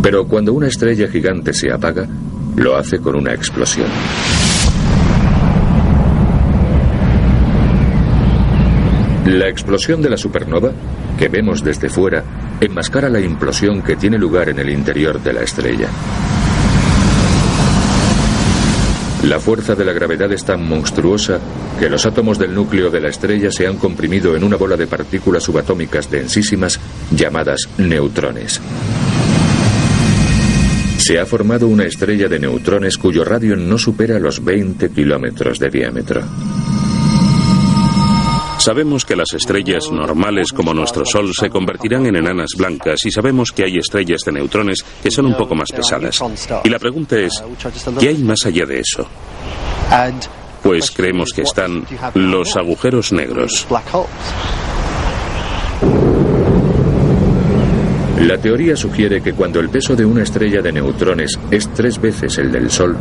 Pero 0.03 0.27
cuando 0.27 0.53
una 0.53 0.67
estrella 0.67 1.07
gigante 1.07 1.53
se 1.53 1.71
apaga, 1.73 2.09
lo 2.57 2.77
hace 2.77 2.99
con 2.99 3.15
una 3.15 3.33
explosión. 3.33 3.87
La 9.27 9.49
explosión 9.49 10.03
de 10.03 10.11
la 10.11 10.17
supernova, 10.17 10.73
que 11.17 11.29
vemos 11.29 11.63
desde 11.63 11.89
fuera, 11.89 12.25
enmascara 12.61 13.09
la 13.09 13.21
implosión 13.21 13.83
que 13.83 13.97
tiene 13.97 14.19
lugar 14.19 14.49
en 14.49 14.59
el 14.59 14.71
interior 14.71 15.23
de 15.23 15.33
la 15.33 15.43
estrella. 15.43 15.89
La 19.25 19.41
fuerza 19.41 19.75
de 19.75 19.85
la 19.85 19.93
gravedad 19.93 20.31
es 20.33 20.45
tan 20.45 20.67
monstruosa 20.67 21.41
que 21.79 21.91
los 21.91 22.07
átomos 22.07 22.39
del 22.39 22.55
núcleo 22.55 22.89
de 22.89 23.01
la 23.01 23.09
estrella 23.09 23.51
se 23.51 23.67
han 23.67 23.77
comprimido 23.77 24.37
en 24.37 24.45
una 24.45 24.57
bola 24.57 24.77
de 24.77 24.87
partículas 24.87 25.43
subatómicas 25.43 26.11
densísimas 26.11 26.79
llamadas 27.11 27.69
neutrones. 27.79 28.61
Se 30.99 31.19
ha 31.19 31.27
formado 31.27 31.67
una 31.67 31.85
estrella 31.85 32.29
de 32.29 32.39
neutrones 32.39 32.97
cuyo 32.97 33.25
radio 33.25 33.57
no 33.57 33.77
supera 33.77 34.19
los 34.19 34.45
20 34.45 34.91
kilómetros 34.91 35.59
de 35.59 35.71
diámetro. 35.71 36.23
Sabemos 38.59 39.05
que 39.05 39.15
las 39.15 39.33
estrellas 39.35 39.91
normales 39.91 40.53
como 40.53 40.75
nuestro 40.75 41.05
Sol 41.05 41.31
se 41.33 41.49
convertirán 41.49 42.07
en 42.07 42.17
enanas 42.17 42.51
blancas 42.57 43.05
y 43.07 43.11
sabemos 43.11 43.53
que 43.53 43.65
hay 43.65 43.79
estrellas 43.79 44.23
de 44.27 44.33
neutrones 44.33 44.85
que 45.03 45.11
son 45.11 45.27
un 45.27 45.37
poco 45.37 45.55
más 45.55 45.71
pesadas. 45.71 46.21
Y 46.65 46.69
la 46.69 46.79
pregunta 46.79 47.17
es, 47.19 47.43
¿qué 48.01 48.09
hay 48.09 48.19
más 48.19 48.45
allá 48.47 48.67
de 48.67 48.81
eso? 48.81 49.07
Pues 50.63 50.91
creemos 50.91 51.33
que 51.33 51.43
están 51.43 51.87
los 52.15 52.57
agujeros 52.57 53.13
negros. 53.13 53.67
La 58.21 58.37
teoría 58.39 58.77
sugiere 58.77 59.23
que 59.23 59.33
cuando 59.33 59.61
el 59.61 59.71
peso 59.71 59.95
de 59.95 60.05
una 60.05 60.25
estrella 60.25 60.61
de 60.61 60.73
neutrones 60.73 61.39
es 61.53 61.73
tres 61.73 62.01
veces 62.01 62.37
el 62.39 62.51
del 62.51 62.69
Sol, 62.71 62.97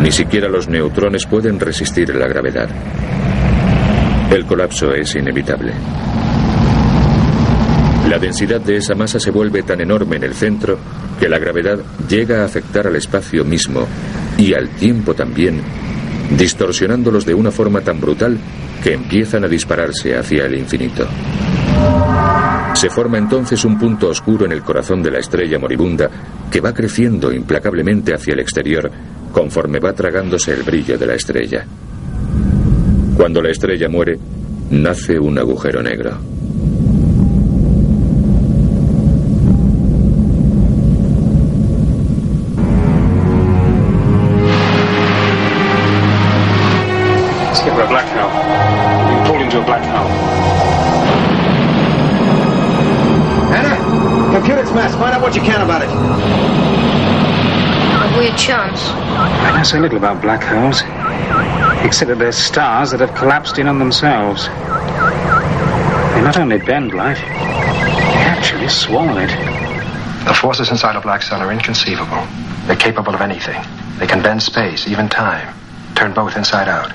ni 0.00 0.12
siquiera 0.12 0.48
los 0.48 0.68
neutrones 0.68 1.26
pueden 1.26 1.58
resistir 1.58 2.14
la 2.14 2.28
gravedad. 2.28 2.68
El 4.30 4.44
colapso 4.44 4.92
es 4.92 5.14
inevitable. 5.14 5.72
La 8.08 8.18
densidad 8.18 8.60
de 8.60 8.76
esa 8.76 8.94
masa 8.94 9.18
se 9.18 9.30
vuelve 9.30 9.62
tan 9.62 9.80
enorme 9.80 10.16
en 10.16 10.24
el 10.24 10.34
centro 10.34 10.78
que 11.18 11.28
la 11.28 11.38
gravedad 11.38 11.78
llega 12.08 12.42
a 12.42 12.44
afectar 12.44 12.86
al 12.86 12.96
espacio 12.96 13.44
mismo 13.44 13.86
y 14.36 14.54
al 14.54 14.68
tiempo 14.70 15.14
también, 15.14 15.60
distorsionándolos 16.36 17.24
de 17.24 17.34
una 17.34 17.50
forma 17.50 17.80
tan 17.80 18.00
brutal 18.00 18.38
que 18.82 18.94
empiezan 18.94 19.44
a 19.44 19.48
dispararse 19.48 20.16
hacia 20.16 20.46
el 20.46 20.56
infinito. 20.56 21.06
Se 22.74 22.90
forma 22.90 23.18
entonces 23.18 23.64
un 23.64 23.78
punto 23.78 24.08
oscuro 24.08 24.44
en 24.44 24.52
el 24.52 24.62
corazón 24.62 25.02
de 25.02 25.10
la 25.10 25.18
estrella 25.18 25.58
moribunda 25.58 26.10
que 26.50 26.60
va 26.60 26.74
creciendo 26.74 27.32
implacablemente 27.32 28.14
hacia 28.14 28.34
el 28.34 28.40
exterior 28.40 28.90
conforme 29.32 29.80
va 29.80 29.92
tragándose 29.92 30.52
el 30.52 30.62
brillo 30.62 30.98
de 30.98 31.06
la 31.06 31.14
estrella. 31.14 31.66
Cuando 33.16 33.40
la 33.40 33.48
estrella 33.48 33.88
muere, 33.88 34.18
nace 34.70 35.18
un 35.18 35.38
agujero 35.38 35.82
negro. 35.82 36.10
Skipper, 47.54 47.80
a 47.80 47.86
black 47.88 48.06
hole. 48.12 48.30
Being 49.08 49.24
pulled 49.24 49.40
into 49.40 49.60
a 49.60 49.64
black 49.64 49.82
hole. 49.82 50.10
Anna, 53.56 54.34
computer 54.34 54.66
smash. 54.66 54.92
Find 54.92 55.14
out 55.14 55.22
what 55.22 55.34
you 55.34 55.40
can 55.42 55.62
about 55.62 55.82
it. 55.82 55.88
Have 57.96 58.18
we 58.18 58.28
a 58.28 58.36
chance? 58.36 58.90
I 58.90 59.56
know 59.56 59.62
so 59.62 59.78
little 59.78 59.96
about 59.96 60.20
black 60.20 60.42
holes, 60.42 60.82
except 61.86 62.08
that 62.08 62.18
they're 62.18 62.32
stars 62.32 62.90
that 62.90 62.98
have 62.98 63.14
collapsed 63.14 63.58
in 63.58 63.68
on 63.68 63.78
themselves. 63.78 64.46
They 64.48 66.22
not 66.22 66.36
only 66.36 66.58
bend 66.58 66.92
life, 66.92 67.20
they 67.20 68.26
actually 68.26 68.68
swallow 68.68 69.16
it. 69.18 69.30
The 70.26 70.34
forces 70.34 70.70
inside 70.70 70.96
a 70.96 71.00
black 71.00 71.22
sun 71.22 71.40
are 71.40 71.52
inconceivable. 71.52 72.26
They're 72.66 72.74
capable 72.74 73.14
of 73.14 73.20
anything. 73.20 73.62
They 73.98 74.06
can 74.08 74.20
bend 74.20 74.42
space, 74.42 74.88
even 74.88 75.08
time, 75.08 75.54
turn 75.94 76.12
both 76.12 76.36
inside 76.36 76.68
out. 76.68 76.92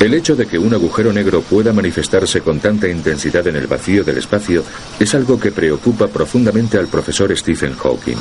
El 0.00 0.12
hecho 0.12 0.36
de 0.36 0.46
que 0.46 0.58
un 0.58 0.74
agujero 0.74 1.10
negro 1.10 1.40
pueda 1.40 1.72
manifestarse 1.72 2.42
con 2.42 2.60
tanta 2.60 2.86
intensidad 2.86 3.46
en 3.46 3.56
el 3.56 3.66
vacío 3.66 4.04
del 4.04 4.18
espacio 4.18 4.62
es 5.00 5.14
algo 5.14 5.40
que 5.40 5.52
preocupa 5.52 6.06
profundamente 6.06 6.76
al 6.76 6.86
profesor 6.86 7.34
Stephen 7.34 7.74
Hawking. 7.74 8.18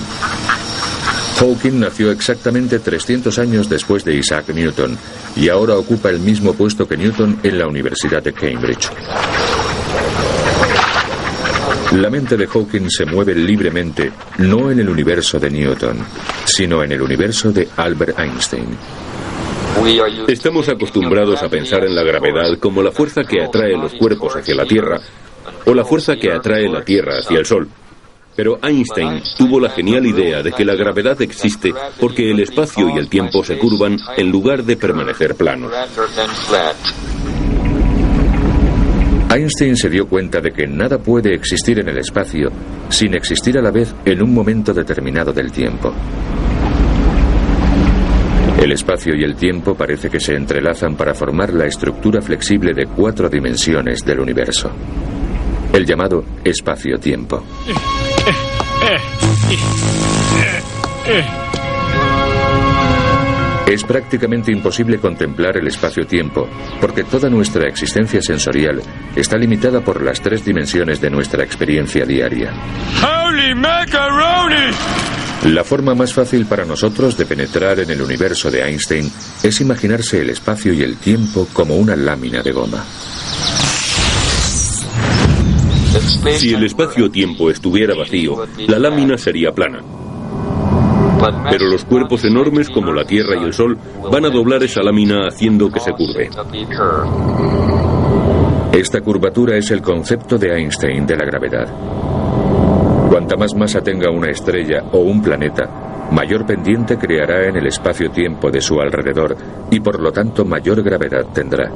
Hawking 1.37 1.79
nació 1.81 2.11
exactamente 2.11 2.79
300 2.79 3.37
años 3.39 3.67
después 3.67 4.05
de 4.05 4.15
Isaac 4.15 4.49
Newton 4.53 4.97
y 5.35 5.49
ahora 5.49 5.75
ocupa 5.75 6.09
el 6.09 6.19
mismo 6.19 6.53
puesto 6.53 6.87
que 6.87 6.95
Newton 6.95 7.41
en 7.43 7.59
la 7.59 7.67
Universidad 7.67 8.23
de 8.23 8.31
Cambridge. 8.31 8.89
La 11.91 12.09
mente 12.09 12.37
de 12.37 12.47
Hawking 12.47 12.89
se 12.89 13.05
mueve 13.05 13.35
libremente 13.35 14.11
no 14.37 14.71
en 14.71 14.79
el 14.79 14.89
universo 14.89 15.39
de 15.39 15.51
Newton, 15.51 15.97
sino 16.45 16.83
en 16.83 16.93
el 16.93 17.01
universo 17.01 17.51
de 17.51 17.67
Albert 17.75 18.17
Einstein. 18.17 19.04
Estamos 20.27 20.69
acostumbrados 20.69 21.43
a 21.43 21.49
pensar 21.49 21.83
en 21.85 21.95
la 21.95 22.03
gravedad 22.03 22.57
como 22.59 22.81
la 22.81 22.91
fuerza 22.91 23.23
que 23.23 23.43
atrae 23.43 23.77
los 23.77 23.93
cuerpos 23.93 24.35
hacia 24.35 24.55
la 24.55 24.65
Tierra 24.65 24.99
o 25.65 25.73
la 25.73 25.83
fuerza 25.83 26.15
que 26.15 26.31
atrae 26.31 26.69
la 26.69 26.83
Tierra 26.83 27.19
hacia 27.19 27.39
el 27.39 27.45
Sol. 27.45 27.67
Pero 28.35 28.59
Einstein 28.61 29.21
tuvo 29.37 29.59
la 29.59 29.69
genial 29.69 30.05
idea 30.05 30.41
de 30.41 30.51
que 30.51 30.65
la 30.65 30.75
gravedad 30.75 31.21
existe 31.21 31.73
porque 31.99 32.29
el 32.31 32.39
espacio 32.39 32.89
y 32.89 32.97
el 32.97 33.07
tiempo 33.07 33.43
se 33.43 33.57
curvan 33.57 33.97
en 34.17 34.31
lugar 34.31 34.63
de 34.63 34.75
permanecer 34.75 35.35
planos. 35.35 35.71
Einstein 39.29 39.75
se 39.75 39.89
dio 39.89 40.07
cuenta 40.07 40.39
de 40.41 40.51
que 40.51 40.67
nada 40.67 40.97
puede 40.97 41.33
existir 41.33 41.79
en 41.79 41.89
el 41.89 41.97
espacio 41.97 42.49
sin 42.89 43.13
existir 43.13 43.57
a 43.57 43.61
la 43.61 43.71
vez 43.71 43.93
en 44.05 44.21
un 44.21 44.33
momento 44.33 44.73
determinado 44.73 45.31
del 45.31 45.51
tiempo. 45.51 45.93
El 48.61 48.71
espacio 48.71 49.13
y 49.15 49.23
el 49.23 49.35
tiempo 49.35 49.75
parece 49.75 50.09
que 50.09 50.19
se 50.19 50.33
entrelazan 50.35 50.95
para 50.95 51.13
formar 51.13 51.53
la 51.53 51.65
estructura 51.65 52.21
flexible 52.21 52.73
de 52.73 52.87
cuatro 52.87 53.29
dimensiones 53.29 54.03
del 54.05 54.19
universo. 54.19 54.71
El 55.73 55.85
llamado 55.85 56.23
espacio-tiempo. 56.43 57.43
Es 63.67 63.83
prácticamente 63.83 64.51
imposible 64.51 64.99
contemplar 64.99 65.57
el 65.57 65.67
espacio-tiempo, 65.67 66.47
porque 66.79 67.03
toda 67.03 67.29
nuestra 67.29 67.67
existencia 67.67 68.21
sensorial 68.21 68.81
está 69.15 69.37
limitada 69.37 69.81
por 69.81 70.01
las 70.03 70.21
tres 70.21 70.45
dimensiones 70.45 71.01
de 71.01 71.09
nuestra 71.09 71.43
experiencia 71.43 72.05
diaria. 72.05 72.53
La 75.45 75.63
forma 75.63 75.93
más 75.93 76.11
fácil 76.11 76.47
para 76.47 76.65
nosotros 76.65 77.15
de 77.17 77.27
penetrar 77.27 77.79
en 77.79 77.91
el 77.91 78.01
universo 78.01 78.49
de 78.49 78.63
Einstein 78.63 79.11
es 79.43 79.61
imaginarse 79.61 80.21
el 80.21 80.31
espacio 80.31 80.73
y 80.73 80.81
el 80.81 80.97
tiempo 80.97 81.47
como 81.53 81.75
una 81.75 81.95
lámina 81.95 82.41
de 82.41 82.51
goma. 82.51 82.83
Si 86.37 86.51
el 86.51 86.63
espacio-tiempo 86.65 87.51
estuviera 87.51 87.93
vacío, 87.95 88.47
la 88.67 88.79
lámina 88.79 89.19
sería 89.19 89.51
plana. 89.51 89.83
Pero 91.51 91.67
los 91.67 91.85
cuerpos 91.85 92.25
enormes 92.25 92.67
como 92.69 92.91
la 92.91 93.05
Tierra 93.05 93.39
y 93.39 93.45
el 93.45 93.53
Sol 93.53 93.77
van 94.11 94.25
a 94.25 94.29
doblar 94.29 94.63
esa 94.63 94.81
lámina 94.81 95.27
haciendo 95.27 95.71
que 95.71 95.79
se 95.79 95.91
curve. 95.91 96.29
Esta 98.73 98.99
curvatura 99.01 99.57
es 99.57 99.69
el 99.69 99.83
concepto 99.83 100.39
de 100.39 100.57
Einstein 100.57 101.05
de 101.05 101.15
la 101.15 101.25
gravedad. 101.25 101.94
Cuanta 103.09 103.35
más 103.37 103.55
masa 103.55 103.81
tenga 103.81 104.09
una 104.09 104.29
estrella 104.29 104.83
o 104.91 104.99
un 104.99 105.21
planeta, 105.21 106.09
mayor 106.11 106.45
pendiente 106.45 106.97
creará 106.97 107.47
en 107.47 107.55
el 107.55 107.67
espacio-tiempo 107.67 108.49
de 108.49 108.61
su 108.61 108.79
alrededor 108.79 109.37
y 109.71 109.79
por 109.79 109.99
lo 109.99 110.11
tanto 110.11 110.43
mayor 110.43 110.81
gravedad 110.83 111.25
tendrá. 111.33 111.71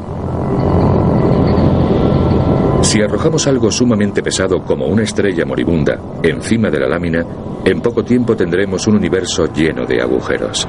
Si 2.81 3.01
arrojamos 3.01 3.45
algo 3.47 3.71
sumamente 3.71 4.23
pesado 4.23 4.63
como 4.63 4.87
una 4.87 5.03
estrella 5.03 5.45
moribunda 5.45 5.99
encima 6.23 6.69
de 6.69 6.79
la 6.79 6.87
lámina, 6.87 7.23
en 7.63 7.81
poco 7.81 8.03
tiempo 8.03 8.35
tendremos 8.35 8.87
un 8.87 8.95
universo 8.95 9.45
lleno 9.53 9.85
de 9.85 10.01
agujeros. 10.01 10.67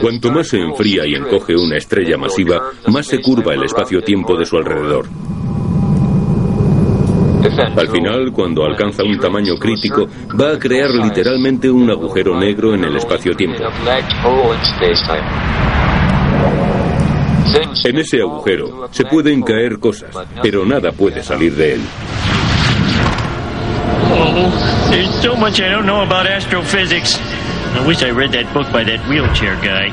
Cuanto 0.00 0.30
más 0.30 0.48
se 0.48 0.58
enfría 0.58 1.06
y 1.06 1.14
encoge 1.14 1.54
una 1.56 1.76
estrella 1.76 2.16
masiva, 2.18 2.70
más 2.88 3.06
se 3.06 3.20
curva 3.20 3.54
el 3.54 3.64
espacio-tiempo 3.64 4.36
de 4.36 4.44
su 4.44 4.56
alrededor. 4.56 5.06
Al 7.76 7.88
final, 7.88 8.32
cuando 8.32 8.64
alcanza 8.64 9.02
un 9.02 9.18
tamaño 9.18 9.56
crítico, 9.56 10.06
va 10.40 10.52
a 10.52 10.58
crear 10.58 10.90
literalmente 10.90 11.70
un 11.70 11.90
agujero 11.90 12.38
negro 12.38 12.74
en 12.74 12.84
el 12.84 12.96
espacio-tiempo. 12.96 13.62
En 17.84 17.98
ese 17.98 18.20
agujero 18.20 18.88
se 18.90 19.04
pueden 19.04 19.42
caer 19.42 19.78
cosas, 19.78 20.16
pero 20.42 20.64
nada 20.64 20.92
puede 20.92 21.22
salir 21.22 21.54
de 21.54 21.74
él. 21.74 21.80
I 27.16 27.53
wish 27.82 28.02
I 28.02 28.10
read 28.10 28.32
that 28.32 28.52
book 28.54 28.70
by 28.72 28.84
that 28.84 29.08
wheelchair 29.08 29.56
guy. 29.56 29.92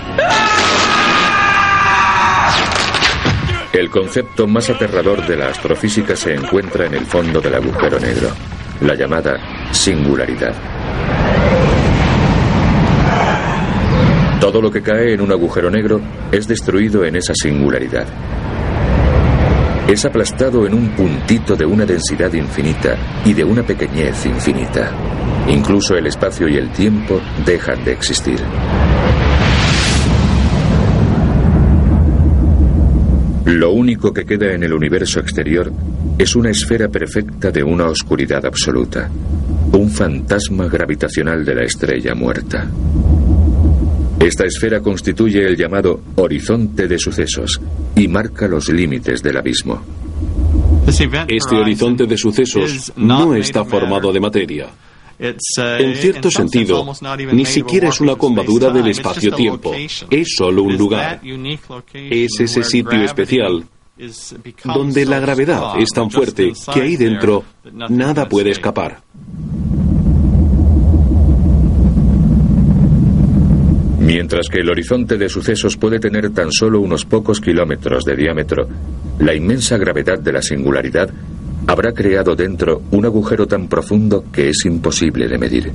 El 3.74 3.90
concepto 3.90 4.48
más 4.48 4.70
aterrador 4.70 5.26
de 5.26 5.38
la 5.38 5.48
astrofísica 5.48 6.16
se 6.16 6.34
encuentra 6.36 6.86
en 6.86 6.94
el 6.94 7.06
fondo 7.06 7.40
del 7.40 7.56
agujero 7.56 8.00
negro, 8.00 8.30
la 8.82 8.96
llamada 8.96 9.72
singularidad. 9.72 10.54
Todo 14.42 14.62
lo 14.62 14.72
que 14.72 14.82
cae 14.82 15.14
en 15.14 15.22
un 15.22 15.32
agujero 15.32 15.70
negro 15.70 16.02
es 16.32 16.48
destruido 16.48 17.06
en 17.06 17.16
esa 17.16 17.34
singularidad. 17.34 18.08
Es 19.88 20.06
aplastado 20.06 20.66
en 20.66 20.74
un 20.74 20.90
puntito 20.90 21.56
de 21.56 21.66
una 21.66 21.86
densidad 21.86 22.34
infinita 22.34 22.98
y 23.24 23.34
de 23.34 23.44
una 23.44 23.64
pequeñez 23.64 24.26
infinita. 24.26 24.92
Incluso 25.48 25.96
el 25.96 26.08
espacio 26.08 26.48
y 26.48 26.58
el 26.58 26.72
tiempo 26.72 27.20
dejan 27.46 27.84
de 27.84 27.92
existir. 27.92 28.40
Lo 33.46 33.72
único 33.72 34.14
que 34.14 34.26
queda 34.26 34.54
en 34.54 34.64
el 34.64 34.74
universo 34.74 35.20
exterior 35.20 35.72
es 36.18 36.36
una 36.36 36.52
esfera 36.52 36.88
perfecta 36.88 37.52
de 37.52 37.64
una 37.64 37.88
oscuridad 37.88 38.46
absoluta, 38.46 39.10
un 39.74 39.90
fantasma 39.90 40.68
gravitacional 40.68 41.44
de 41.44 41.56
la 41.56 41.64
estrella 41.64 42.16
muerta. 42.16 42.70
Esta 44.20 44.46
esfera 44.46 44.82
constituye 44.82 45.46
el 45.46 45.58
llamado 45.58 46.02
horizonte 46.16 46.88
de 46.88 47.00
sucesos 47.00 47.60
y 47.96 48.08
marca 48.08 48.48
los 48.48 48.70
límites 48.70 49.24
del 49.24 49.38
abismo. 49.38 49.82
Este 51.28 51.56
horizonte 51.56 52.06
de 52.06 52.18
sucesos 52.18 52.94
no 52.96 53.34
está 53.36 53.66
formado 53.66 54.14
de 54.14 54.20
materia. 54.20 54.68
En 55.22 55.96
cierto 55.96 56.32
sentido, 56.32 56.84
ni 57.32 57.46
siquiera 57.46 57.90
es 57.90 58.02
una 58.02 58.16
combadura 58.16 58.72
del 58.72 58.88
espacio-tiempo, 58.88 59.72
es 60.10 60.36
solo 60.36 60.64
un 60.64 60.76
lugar. 60.76 61.22
Es 61.94 62.40
ese 62.40 62.64
sitio 62.64 63.04
especial 63.04 63.64
donde 64.64 65.06
la 65.06 65.20
gravedad 65.20 65.80
es 65.80 65.90
tan 65.90 66.10
fuerte 66.10 66.54
que 66.74 66.82
ahí 66.82 66.96
dentro 66.96 67.44
nada 67.90 68.28
puede 68.28 68.50
escapar. 68.50 69.04
Mientras 74.00 74.50
que 74.50 74.62
el 74.62 74.70
horizonte 74.72 75.18
de 75.18 75.30
sucesos 75.30 75.78
puede 75.78 76.00
tener 76.00 76.32
tan 76.32 76.52
solo 76.52 76.82
unos 76.82 77.06
pocos 77.06 77.40
kilómetros 77.40 78.04
de 78.04 78.16
diámetro, 78.16 78.68
la 79.20 79.36
inmensa 79.36 79.78
gravedad 79.78 80.18
de 80.20 80.34
la 80.34 80.42
singularidad 80.42 81.12
habrá 81.68 81.94
creado 81.94 82.36
dentro 82.36 82.82
un 82.92 83.06
agujero 83.06 83.48
tan 83.48 83.68
profundo 83.68 84.26
que 84.32 84.50
es 84.50 84.66
imposible 84.66 85.28
de 85.28 85.38
medir. 85.38 85.72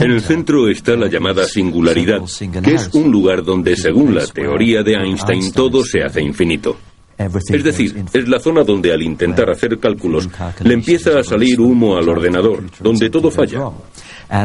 En 0.00 0.12
el 0.12 0.20
centro 0.20 0.68
está 0.68 0.96
la 0.96 1.08
llamada 1.08 1.44
singularidad, 1.44 2.20
que 2.62 2.74
es 2.74 2.90
un 2.92 3.10
lugar 3.10 3.42
donde, 3.44 3.76
según 3.76 4.14
la 4.14 4.26
teoría 4.26 4.82
de 4.82 4.94
Einstein, 4.94 5.52
todo 5.52 5.84
se 5.84 6.02
hace 6.02 6.20
infinito. 6.20 6.76
Es 7.18 7.64
decir, 7.64 8.02
es 8.12 8.28
la 8.28 8.40
zona 8.40 8.64
donde 8.64 8.92
al 8.92 9.02
intentar 9.02 9.50
hacer 9.50 9.78
cálculos 9.78 10.28
le 10.64 10.74
empieza 10.74 11.18
a 11.18 11.22
salir 11.22 11.60
humo 11.60 11.96
al 11.96 12.08
ordenador, 12.08 12.64
donde 12.80 13.10
todo 13.10 13.30
falla. 13.30 13.70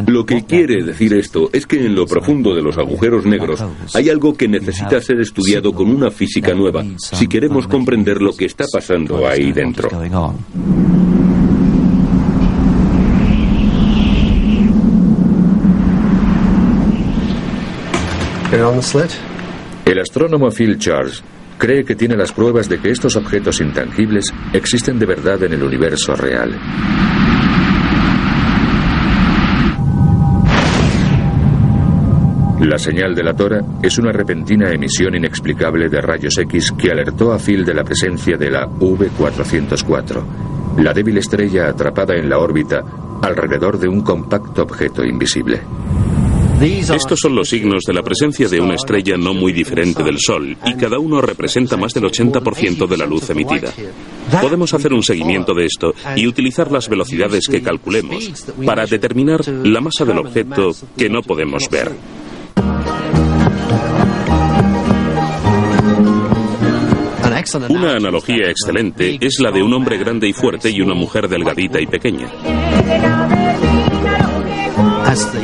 Lo 0.06 0.26
que 0.26 0.44
quiere 0.44 0.82
decir 0.82 1.14
esto 1.14 1.48
es 1.52 1.66
que 1.66 1.84
en 1.84 1.94
lo 1.94 2.06
profundo 2.06 2.54
de 2.54 2.62
los 2.62 2.76
agujeros 2.76 3.24
negros 3.24 3.62
hay 3.94 4.10
algo 4.10 4.34
que 4.34 4.48
necesita 4.48 5.00
ser 5.00 5.20
estudiado 5.20 5.72
con 5.72 5.88
una 5.88 6.10
física 6.10 6.54
nueva 6.54 6.84
si 6.98 7.28
queremos 7.28 7.68
comprender 7.68 8.20
lo 8.20 8.36
que 8.36 8.46
está 8.46 8.64
pasando 8.72 9.26
ahí 9.26 9.52
dentro. 9.52 9.88
El 19.84 20.00
astrónomo 20.00 20.50
Phil 20.50 20.78
Charles 20.78 21.22
cree 21.58 21.84
que 21.84 21.94
tiene 21.94 22.16
las 22.16 22.32
pruebas 22.32 22.68
de 22.68 22.80
que 22.80 22.90
estos 22.90 23.16
objetos 23.16 23.60
intangibles 23.60 24.32
existen 24.52 24.98
de 24.98 25.06
verdad 25.06 25.42
en 25.44 25.52
el 25.52 25.62
universo 25.62 26.14
real. 26.14 26.58
La 32.66 32.78
señal 32.78 33.14
de 33.14 33.22
la 33.22 33.32
Tora 33.32 33.64
es 33.80 33.96
una 33.96 34.10
repentina 34.10 34.72
emisión 34.72 35.14
inexplicable 35.14 35.88
de 35.88 36.00
rayos 36.00 36.36
X 36.36 36.72
que 36.76 36.90
alertó 36.90 37.32
a 37.32 37.38
Phil 37.38 37.64
de 37.64 37.72
la 37.72 37.84
presencia 37.84 38.36
de 38.36 38.50
la 38.50 38.66
V404, 38.66 40.24
la 40.78 40.92
débil 40.92 41.16
estrella 41.18 41.68
atrapada 41.68 42.16
en 42.16 42.28
la 42.28 42.40
órbita 42.40 42.82
alrededor 43.22 43.78
de 43.78 43.86
un 43.88 44.00
compacto 44.00 44.64
objeto 44.64 45.04
invisible. 45.04 45.60
Estos 46.60 47.20
son 47.20 47.36
los 47.36 47.48
signos 47.48 47.84
de 47.86 47.92
la 47.92 48.02
presencia 48.02 48.48
de 48.48 48.60
una 48.60 48.74
estrella 48.74 49.16
no 49.16 49.32
muy 49.32 49.52
diferente 49.52 50.02
del 50.02 50.18
Sol 50.18 50.56
y 50.64 50.74
cada 50.74 50.98
uno 50.98 51.20
representa 51.20 51.76
más 51.76 51.94
del 51.94 52.04
80% 52.04 52.88
de 52.88 52.96
la 52.96 53.06
luz 53.06 53.30
emitida. 53.30 53.72
Podemos 54.40 54.74
hacer 54.74 54.92
un 54.92 55.04
seguimiento 55.04 55.54
de 55.54 55.66
esto 55.66 55.94
y 56.16 56.26
utilizar 56.26 56.72
las 56.72 56.88
velocidades 56.88 57.46
que 57.46 57.62
calculemos 57.62 58.28
para 58.64 58.86
determinar 58.86 59.46
la 59.46 59.80
masa 59.80 60.04
del 60.04 60.18
objeto 60.18 60.72
que 60.96 61.08
no 61.08 61.22
podemos 61.22 61.70
ver. 61.70 61.92
Una 67.68 67.92
analogía 67.92 68.50
excelente 68.50 69.18
es 69.20 69.38
la 69.40 69.52
de 69.52 69.62
un 69.62 69.72
hombre 69.72 69.98
grande 69.98 70.28
y 70.28 70.32
fuerte 70.32 70.70
y 70.70 70.80
una 70.80 70.94
mujer 70.94 71.28
delgadita 71.28 71.80
y 71.80 71.86
pequeña. 71.86 72.26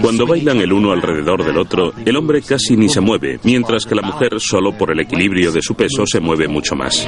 Cuando 0.00 0.26
bailan 0.26 0.58
el 0.58 0.72
uno 0.72 0.90
alrededor 0.92 1.44
del 1.44 1.56
otro, 1.56 1.92
el 2.04 2.16
hombre 2.16 2.42
casi 2.42 2.76
ni 2.76 2.88
se 2.88 3.00
mueve, 3.00 3.38
mientras 3.44 3.86
que 3.86 3.94
la 3.94 4.02
mujer, 4.02 4.32
solo 4.38 4.76
por 4.76 4.90
el 4.90 5.00
equilibrio 5.00 5.52
de 5.52 5.62
su 5.62 5.74
peso, 5.74 6.04
se 6.04 6.20
mueve 6.20 6.48
mucho 6.48 6.74
más. 6.74 7.06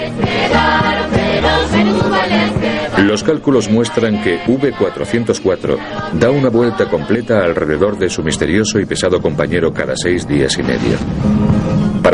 Los 2.98 3.24
cálculos 3.24 3.68
muestran 3.68 4.22
que 4.22 4.38
V404 4.44 5.78
da 6.14 6.30
una 6.30 6.48
vuelta 6.48 6.88
completa 6.88 7.44
alrededor 7.44 7.98
de 7.98 8.08
su 8.08 8.22
misterioso 8.22 8.78
y 8.78 8.86
pesado 8.86 9.20
compañero 9.20 9.72
cada 9.72 9.94
seis 9.96 10.26
días 10.26 10.56
y 10.58 10.62
medio. 10.62 11.53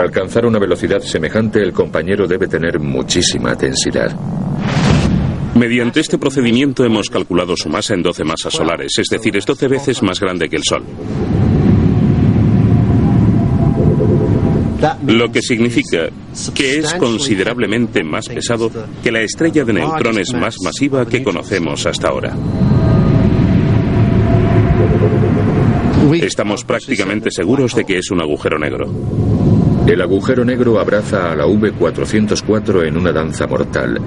Para 0.01 0.09
alcanzar 0.09 0.47
una 0.47 0.59
velocidad 0.59 1.03
semejante, 1.03 1.63
el 1.63 1.75
compañero 1.75 2.27
debe 2.27 2.49
tener 2.49 2.81
muchísima 2.81 3.55
densidad. 3.55 4.11
Mediante 5.55 6.01
este 6.01 6.17
procedimiento 6.17 6.87
hemos 6.87 7.11
calculado 7.11 7.55
su 7.55 7.69
masa 7.69 7.93
en 7.93 8.03
12 8.03 8.25
masas 8.25 8.55
solares, 8.55 8.93
es 8.97 9.09
decir, 9.11 9.37
es 9.37 9.45
12 9.45 9.69
veces 9.69 10.03
más 10.03 10.19
grande 10.19 10.49
que 10.49 10.57
el 10.57 10.63
Sol. 10.65 10.85
Lo 15.07 15.31
que 15.31 15.43
significa 15.43 16.09
que 16.55 16.79
es 16.79 16.95
considerablemente 16.95 18.03
más 18.03 18.27
pesado 18.27 18.71
que 19.03 19.13
la 19.13 19.21
estrella 19.21 19.67
de 19.67 19.75
neutrones 19.75 20.33
más 20.33 20.57
masiva 20.65 21.05
que 21.05 21.23
conocemos 21.23 21.85
hasta 21.85 22.09
ahora. 22.09 22.35
Estamos 26.15 26.65
prácticamente 26.65 27.31
seguros 27.31 27.75
de 27.75 27.85
que 27.85 27.99
es 27.99 28.11
un 28.11 28.23
agujero 28.23 28.59
negro. 28.59 29.50
El 29.91 30.01
agujero 30.03 30.45
negro 30.45 30.79
abraza 30.79 31.33
a 31.33 31.35
la 31.35 31.47
V404 31.47 32.87
en 32.87 32.97
una 32.97 33.11
danza 33.11 33.49
mortal, 33.49 34.01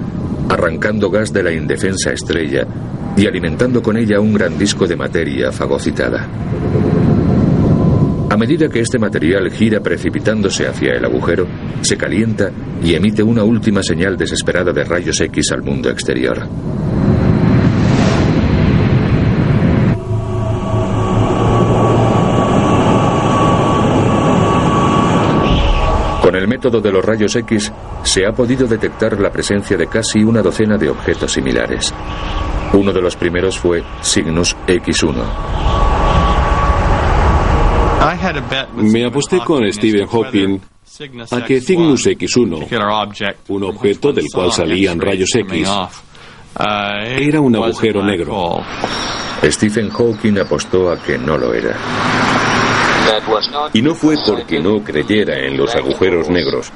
arrancando 0.48 1.10
gas 1.10 1.30
de 1.30 1.42
la 1.42 1.52
indefensa 1.52 2.10
estrella 2.10 2.66
y 3.14 3.26
alimentando 3.26 3.82
con 3.82 3.98
ella 3.98 4.18
un 4.18 4.32
gran 4.32 4.56
disco 4.56 4.86
de 4.86 4.96
materia 4.96 5.52
fagocitada. 5.52 6.26
A 8.30 8.36
medida 8.38 8.70
que 8.70 8.80
este 8.80 8.98
material 8.98 9.50
gira 9.50 9.80
precipitándose 9.80 10.66
hacia 10.66 10.94
el 10.94 11.04
agujero, 11.04 11.46
se 11.82 11.98
calienta 11.98 12.50
y 12.82 12.94
emite 12.94 13.22
una 13.22 13.44
última 13.44 13.82
señal 13.82 14.16
desesperada 14.16 14.72
de 14.72 14.84
rayos 14.84 15.20
X 15.20 15.52
al 15.52 15.62
mundo 15.62 15.90
exterior. 15.90 16.48
Con 26.24 26.40
el 26.40 26.48
método 26.64 26.80
de 26.80 26.92
los 26.92 27.04
rayos 27.04 27.36
X 27.36 27.70
se 28.04 28.24
ha 28.26 28.32
podido 28.32 28.66
detectar 28.66 29.20
la 29.20 29.30
presencia 29.30 29.76
de 29.76 29.86
casi 29.86 30.20
una 30.20 30.40
docena 30.40 30.78
de 30.78 30.88
objetos 30.88 31.32
similares. 31.32 31.92
Uno 32.72 32.90
de 32.90 33.02
los 33.02 33.16
primeros 33.16 33.58
fue 33.58 33.82
Cygnus 34.02 34.56
X1. 34.66 35.24
Me 38.76 39.04
aposté 39.04 39.40
con 39.40 39.70
Stephen 39.70 40.06
Hawking 40.06 40.58
a 41.32 41.44
que 41.44 41.60
Cygnus 41.60 42.06
X1, 42.06 43.36
un 43.48 43.62
objeto 43.64 44.12
del 44.12 44.24
cual 44.32 44.50
salían 44.50 44.98
rayos 44.98 45.34
X, 45.34 45.68
era 46.56 47.40
un 47.42 47.56
agujero 47.56 48.02
negro. 48.02 48.56
Stephen 49.42 49.90
Hawking 49.90 50.38
apostó 50.38 50.90
a 50.90 51.02
que 51.02 51.18
no 51.18 51.36
lo 51.36 51.52
era. 51.52 51.76
Y 53.72 53.82
no 53.82 53.94
fue 53.94 54.16
porque 54.26 54.60
no 54.60 54.82
creyera 54.82 55.38
en 55.38 55.56
los 55.56 55.74
agujeros 55.74 56.28
negros. 56.28 56.70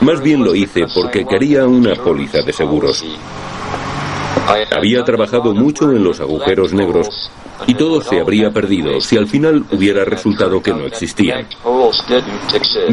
Más 0.00 0.20
bien 0.22 0.44
lo 0.44 0.54
hice 0.54 0.82
porque 0.94 1.24
quería 1.24 1.66
una 1.66 1.94
póliza 1.94 2.42
de 2.42 2.52
seguros. 2.52 3.04
Había 4.76 5.04
trabajado 5.04 5.54
mucho 5.54 5.90
en 5.92 6.02
los 6.02 6.20
agujeros 6.20 6.72
negros 6.72 7.30
y 7.66 7.74
todo 7.74 8.00
se 8.00 8.18
habría 8.18 8.50
perdido 8.50 9.00
si 9.00 9.16
al 9.16 9.26
final 9.26 9.64
hubiera 9.72 10.04
resultado 10.04 10.62
que 10.62 10.72
no 10.72 10.86
existían. 10.86 11.46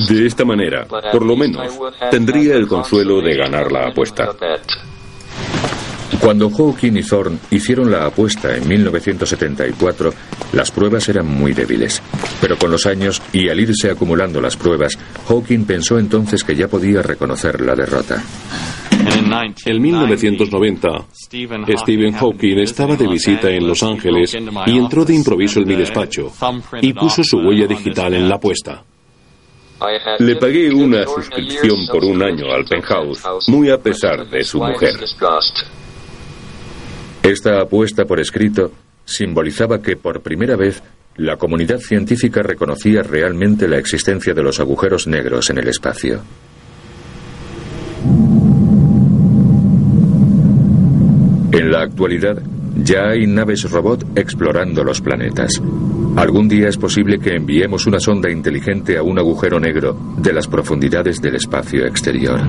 De 0.10 0.26
esta 0.26 0.44
manera, 0.44 0.86
por 0.86 1.26
lo 1.26 1.36
menos, 1.38 1.80
tendría 2.12 2.56
el 2.56 2.68
consuelo 2.68 3.22
de 3.22 3.36
ganar 3.36 3.72
la 3.72 3.88
apuesta. 3.88 4.30
Cuando 6.20 6.50
Hawking 6.50 6.94
y 6.98 7.04
Thorne 7.04 7.38
hicieron 7.52 7.91
la 7.91 8.06
apuesta 8.06 8.56
en 8.56 8.68
1974, 8.68 10.13
las 10.54 10.72
pruebas 10.72 11.08
eran 11.10 11.28
muy 11.28 11.54
débiles. 11.54 12.02
Pero 12.41 12.58
con 12.58 12.72
los 12.72 12.86
años 12.86 13.22
y 13.34 13.50
al 13.50 13.60
irse 13.60 13.89
acumulando 13.89 14.39
las 14.39 14.56
pruebas, 14.56 14.98
Hawking 15.28 15.65
pensó 15.65 16.00
entonces 16.00 16.44
que 16.44 16.56
ya 16.56 16.68
podía 16.68 17.02
reconocer 17.02 17.62
la 17.62 17.76
derrota. 17.76 18.24
En 19.65 19.82
1990, 19.82 20.88
Stephen 21.13 22.13
Hawking 22.13 22.58
estaba 22.60 22.96
de 22.96 23.08
visita 23.08 23.50
en 23.50 23.68
Los 23.68 23.84
Ángeles 23.84 24.36
y 24.65 24.78
entró 24.78 25.06
de 25.06 25.15
improviso 25.15 25.60
en 25.60 25.68
mi 25.68 25.76
despacho 25.76 26.32
y 26.82 26.94
puso 26.94 27.24
su 27.24 27.38
huella 27.38 27.68
digital 27.68 28.13
en 28.13 28.30
la 28.30 28.36
apuesta. 28.36 28.84
Le 30.20 30.36
pagué 30.38 30.74
una 30.74 31.06
suscripción 31.06 31.86
por 31.91 32.04
un 32.06 32.24
año 32.24 32.52
al 32.52 32.63
penthouse, 32.65 33.50
muy 33.50 33.70
a 33.70 33.78
pesar 33.78 34.28
de 34.30 34.44
su 34.44 34.60
mujer. 34.60 34.96
Esta 37.26 37.60
apuesta 37.60 38.06
por 38.06 38.20
escrito 38.20 38.72
simbolizaba 39.04 39.82
que 39.82 39.98
por 39.98 40.22
primera 40.22 40.56
vez 40.56 40.84
la 41.16 41.38
comunidad 41.38 41.80
científica 41.80 42.44
reconocía 42.44 43.02
realmente 43.02 43.68
la 43.68 43.80
existencia 43.80 44.36
de 44.36 44.44
los 44.44 44.60
agujeros 44.60 45.08
negros 45.08 45.50
en 45.50 45.58
el 45.58 45.68
espacio. 45.68 46.22
En 51.52 51.72
la 51.72 51.82
actualidad, 51.82 52.44
ya 52.84 53.10
hay 53.10 53.26
naves 53.26 53.72
robot 53.72 54.06
explorando 54.16 54.84
los 54.84 55.02
planetas. 55.02 55.60
Algún 56.18 56.48
día 56.48 56.68
es 56.68 56.78
posible 56.78 57.18
que 57.18 57.36
enviemos 57.36 57.88
una 57.88 58.00
sonda 58.00 58.30
inteligente 58.30 58.98
a 58.98 59.02
un 59.02 59.18
agujero 59.18 59.60
negro 59.60 59.98
de 60.18 60.32
las 60.32 60.48
profundidades 60.48 61.20
del 61.20 61.38
espacio 61.38 61.88
exterior. 61.88 62.40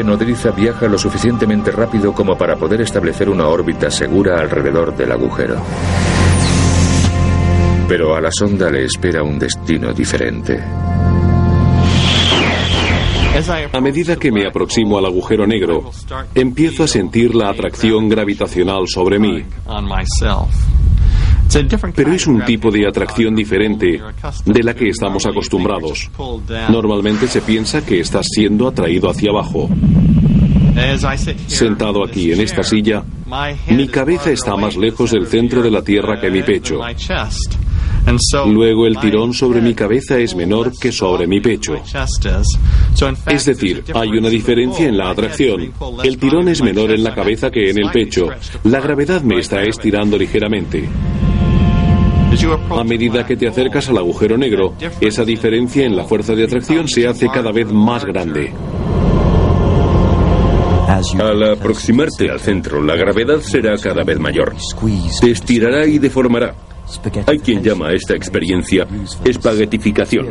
Nave 0.00 0.04
nodriza 0.04 0.50
viaja 0.50 0.88
lo 0.88 0.98
suficientemente 0.98 1.70
rápido 1.70 2.12
como 2.12 2.36
para 2.36 2.56
poder 2.56 2.80
establecer 2.80 3.28
una 3.28 3.46
órbita 3.48 3.90
segura 3.90 4.40
alrededor 4.40 4.96
del 4.96 5.12
agujero. 5.12 5.60
Pero 7.88 8.14
a 8.14 8.20
la 8.20 8.30
sonda 8.30 8.70
le 8.70 8.84
espera 8.84 9.22
un 9.22 9.38
destino 9.38 9.92
diferente. 9.92 10.62
A 13.72 13.80
medida 13.80 14.16
que 14.16 14.32
me 14.32 14.46
aproximo 14.46 14.98
al 14.98 15.06
agujero 15.06 15.46
negro, 15.46 15.90
empiezo 16.34 16.84
a 16.84 16.88
sentir 16.88 17.34
la 17.34 17.50
atracción 17.50 18.08
gravitacional 18.08 18.86
sobre 18.86 19.18
mí. 19.18 19.44
Pero 21.94 22.12
es 22.12 22.26
un 22.26 22.44
tipo 22.44 22.70
de 22.70 22.86
atracción 22.86 23.34
diferente 23.34 24.00
de 24.44 24.62
la 24.62 24.74
que 24.74 24.88
estamos 24.88 25.26
acostumbrados. 25.26 26.10
Normalmente 26.68 27.26
se 27.26 27.40
piensa 27.40 27.84
que 27.84 28.00
estás 28.00 28.26
siendo 28.30 28.68
atraído 28.68 29.10
hacia 29.10 29.30
abajo. 29.30 29.68
Sentado 31.46 32.04
aquí 32.04 32.32
en 32.32 32.40
esta 32.40 32.62
silla, 32.62 33.02
mi 33.68 33.88
cabeza 33.88 34.30
está 34.30 34.56
más 34.56 34.76
lejos 34.76 35.10
del 35.10 35.26
centro 35.26 35.62
de 35.62 35.70
la 35.70 35.82
Tierra 35.82 36.20
que 36.20 36.30
mi 36.30 36.42
pecho. 36.42 36.80
Luego 38.46 38.86
el 38.86 38.98
tirón 38.98 39.34
sobre 39.34 39.60
mi 39.60 39.74
cabeza 39.74 40.18
es 40.18 40.34
menor 40.34 40.72
que 40.78 40.90
sobre 40.90 41.26
mi 41.26 41.40
pecho. 41.40 41.74
Es 43.26 43.44
decir, 43.44 43.84
hay 43.94 44.08
una 44.10 44.28
diferencia 44.28 44.88
en 44.88 44.96
la 44.96 45.10
atracción. 45.10 45.72
El 46.02 46.18
tirón 46.18 46.48
es 46.48 46.62
menor 46.62 46.92
en 46.92 47.04
la 47.04 47.14
cabeza 47.14 47.50
que 47.50 47.70
en 47.70 47.78
el 47.78 47.90
pecho. 47.90 48.28
La 48.64 48.80
gravedad 48.80 49.22
me 49.22 49.38
está 49.38 49.62
estirando 49.62 50.16
ligeramente. 50.16 50.88
A 52.70 52.84
medida 52.84 53.26
que 53.26 53.36
te 53.36 53.46
acercas 53.46 53.88
al 53.90 53.98
agujero 53.98 54.38
negro, 54.38 54.72
esa 55.00 55.24
diferencia 55.24 55.84
en 55.84 55.94
la 55.94 56.04
fuerza 56.04 56.34
de 56.34 56.44
atracción 56.44 56.88
se 56.88 57.06
hace 57.06 57.28
cada 57.28 57.52
vez 57.52 57.70
más 57.70 58.04
grande. 58.04 58.52
Al 61.18 61.52
aproximarte 61.52 62.30
al 62.30 62.40
centro, 62.40 62.82
la 62.82 62.96
gravedad 62.96 63.40
será 63.40 63.76
cada 63.76 64.04
vez 64.04 64.18
mayor. 64.18 64.54
Te 65.20 65.30
estirará 65.30 65.86
y 65.86 65.98
deformará. 65.98 66.54
Hay 67.26 67.38
quien 67.38 67.62
llama 67.62 67.88
a 67.88 67.92
esta 67.92 68.14
experiencia 68.14 68.86
espaguetificación. 69.24 70.26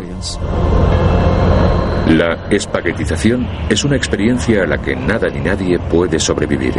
La 2.08 2.48
espaguetización 2.50 3.48
es 3.70 3.84
una 3.84 3.96
experiencia 3.96 4.64
a 4.64 4.68
la 4.68 4.82
que 4.82 4.96
nada 4.96 5.28
ni 5.30 5.42
nadie 5.42 5.78
puede 5.78 6.20
sobrevivir. 6.20 6.74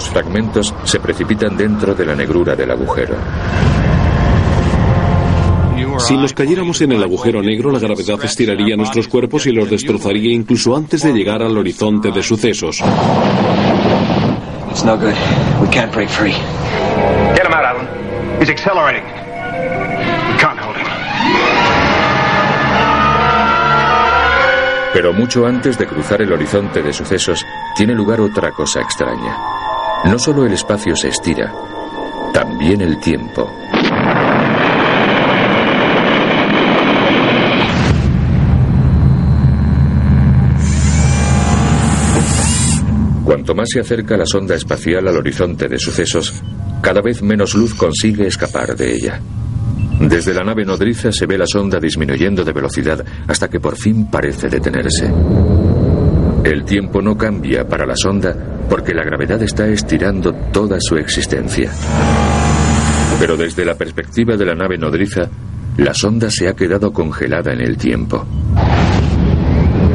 Los 0.00 0.08
fragmentos 0.08 0.74
se 0.84 0.98
precipitan 0.98 1.58
dentro 1.58 1.94
de 1.94 2.06
la 2.06 2.14
negrura 2.14 2.56
del 2.56 2.70
agujero. 2.70 3.16
Si 5.98 6.16
nos 6.16 6.32
cayéramos 6.32 6.80
en 6.80 6.92
el 6.92 7.02
agujero 7.02 7.42
negro, 7.42 7.70
la 7.70 7.78
gravedad 7.78 8.18
estiraría 8.24 8.76
nuestros 8.76 9.08
cuerpos 9.08 9.44
y 9.44 9.52
los 9.52 9.68
destrozaría 9.68 10.32
incluso 10.32 10.74
antes 10.74 11.02
de 11.02 11.12
llegar 11.12 11.42
al 11.42 11.54
horizonte 11.54 12.10
de 12.12 12.22
sucesos. 12.22 12.80
It's 14.70 14.84
no 14.86 14.96
good. 14.96 15.12
We 15.60 15.68
can't 15.70 15.92
break 15.92 16.08
free. 16.08 16.32
Get 17.34 17.44
him 17.44 17.52
out, 17.52 17.66
Alan. 17.66 17.86
He's 18.40 18.48
accelerating. 18.48 19.04
We 19.04 20.38
can't 20.38 20.58
hold 20.58 20.76
him. 20.78 20.86
Pero 24.94 25.12
mucho 25.12 25.46
antes 25.46 25.76
de 25.76 25.86
cruzar 25.86 26.22
el 26.22 26.32
horizonte 26.32 26.82
de 26.82 26.94
sucesos, 26.94 27.44
tiene 27.76 27.94
lugar 27.94 28.22
otra 28.22 28.50
cosa 28.52 28.80
extraña. 28.80 29.59
No 30.04 30.18
solo 30.18 30.46
el 30.46 30.54
espacio 30.54 30.96
se 30.96 31.08
estira, 31.08 31.52
también 32.32 32.80
el 32.80 32.98
tiempo. 33.00 33.50
Cuanto 43.24 43.54
más 43.54 43.68
se 43.70 43.80
acerca 43.80 44.16
la 44.16 44.26
sonda 44.26 44.54
espacial 44.54 45.06
al 45.06 45.18
horizonte 45.18 45.68
de 45.68 45.78
sucesos, 45.78 46.42
cada 46.80 47.02
vez 47.02 47.22
menos 47.22 47.54
luz 47.54 47.74
consigue 47.74 48.26
escapar 48.26 48.74
de 48.74 48.94
ella. 48.94 49.20
Desde 50.00 50.32
la 50.32 50.42
nave 50.42 50.64
nodriza 50.64 51.12
se 51.12 51.26
ve 51.26 51.36
la 51.36 51.46
sonda 51.46 51.78
disminuyendo 51.78 52.42
de 52.42 52.52
velocidad 52.52 53.04
hasta 53.28 53.48
que 53.48 53.60
por 53.60 53.76
fin 53.76 54.10
parece 54.10 54.48
detenerse. 54.48 55.12
El 56.44 56.64
tiempo 56.64 57.02
no 57.02 57.16
cambia 57.16 57.66
para 57.66 57.86
la 57.86 57.94
sonda 57.94 58.34
porque 58.68 58.94
la 58.94 59.04
gravedad 59.04 59.42
está 59.42 59.66
estirando 59.66 60.32
toda 60.52 60.78
su 60.80 60.96
existencia. 60.96 61.70
Pero 63.18 63.36
desde 63.36 63.64
la 63.64 63.74
perspectiva 63.74 64.36
de 64.36 64.46
la 64.46 64.54
nave 64.54 64.78
nodriza, 64.78 65.28
la 65.76 65.92
sonda 65.92 66.30
se 66.30 66.48
ha 66.48 66.54
quedado 66.54 66.92
congelada 66.92 67.52
en 67.52 67.60
el 67.60 67.76
tiempo. 67.76 68.24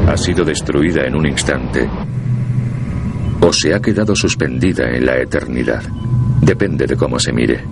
Ha 0.07 0.17
sido 0.17 0.45
destruida 0.45 1.05
en 1.05 1.15
un 1.15 1.25
instante 1.25 1.89
o 3.41 3.51
se 3.51 3.73
ha 3.73 3.79
quedado 3.79 4.15
suspendida 4.15 4.89
en 4.89 5.05
la 5.05 5.17
eternidad. 5.17 5.83
Depende 6.41 6.85
de 6.85 6.95
cómo 6.95 7.19
se 7.19 7.33
mire. 7.33 7.63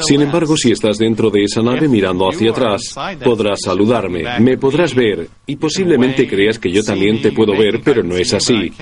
Sin 0.00 0.20
embargo, 0.22 0.56
si 0.56 0.70
estás 0.72 0.98
dentro 0.98 1.30
de 1.30 1.44
esa 1.44 1.62
nave 1.62 1.88
mirando 1.88 2.28
hacia 2.28 2.50
atrás, 2.50 2.82
podrás 3.22 3.60
saludarme, 3.64 4.24
me 4.40 4.56
podrás 4.58 4.94
ver 4.94 5.28
y 5.46 5.56
posiblemente 5.56 6.26
creas 6.28 6.58
que 6.58 6.70
yo 6.70 6.82
también 6.82 7.20
te 7.22 7.32
puedo 7.32 7.52
ver, 7.56 7.80
pero 7.84 8.02
no 8.02 8.16
es 8.16 8.32
así. 8.34 8.72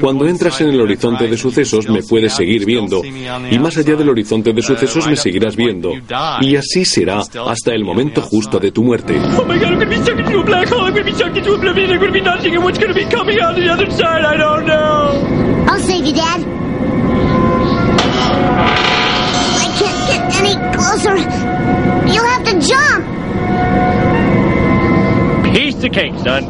Cuando 0.00 0.26
entras 0.26 0.60
en 0.60 0.70
el 0.70 0.80
horizonte 0.80 1.26
de 1.28 1.36
sucesos 1.36 1.88
me 1.88 2.02
puedes 2.02 2.34
seguir 2.34 2.64
viendo 2.64 3.02
y 3.04 3.58
más 3.58 3.76
allá 3.76 3.96
del 3.96 4.08
horizonte 4.08 4.52
de 4.52 4.62
sucesos 4.62 5.06
me 5.06 5.16
seguirás 5.16 5.56
viendo 5.56 5.92
y 6.40 6.56
así 6.56 6.84
será 6.84 7.20
hasta 7.46 7.72
el 7.72 7.84
momento 7.84 8.20
justo 8.22 8.58
de 8.58 8.70
tu 8.72 8.82
muerte. 8.82 9.16
I'll 15.68 15.80
save 15.80 16.06
you, 16.06 16.12
Dad. 16.12 16.55
Closer. 20.96 21.16
You'll 22.08 22.26
have 22.26 22.44
to 22.44 22.60
jump. 22.60 23.04
Piece 25.54 25.84
of 25.84 25.92
cake, 25.92 26.14
son. 26.20 26.44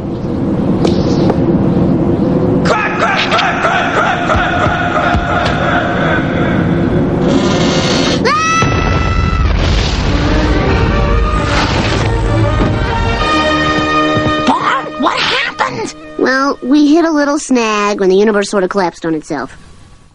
Mom, 14.48 15.02
what 15.02 15.18
happened? 15.18 15.94
Well, 16.18 16.59
we 16.62 16.88
hit 16.88 17.04
a 17.04 17.11
little 17.11 17.38
snag 17.38 18.00
when 18.00 18.09
the 18.09 18.16
universe 18.16 18.50
sort 18.50 18.64
of 18.64 18.70
collapsed 18.70 19.04
on 19.04 19.14
itself. 19.14 19.56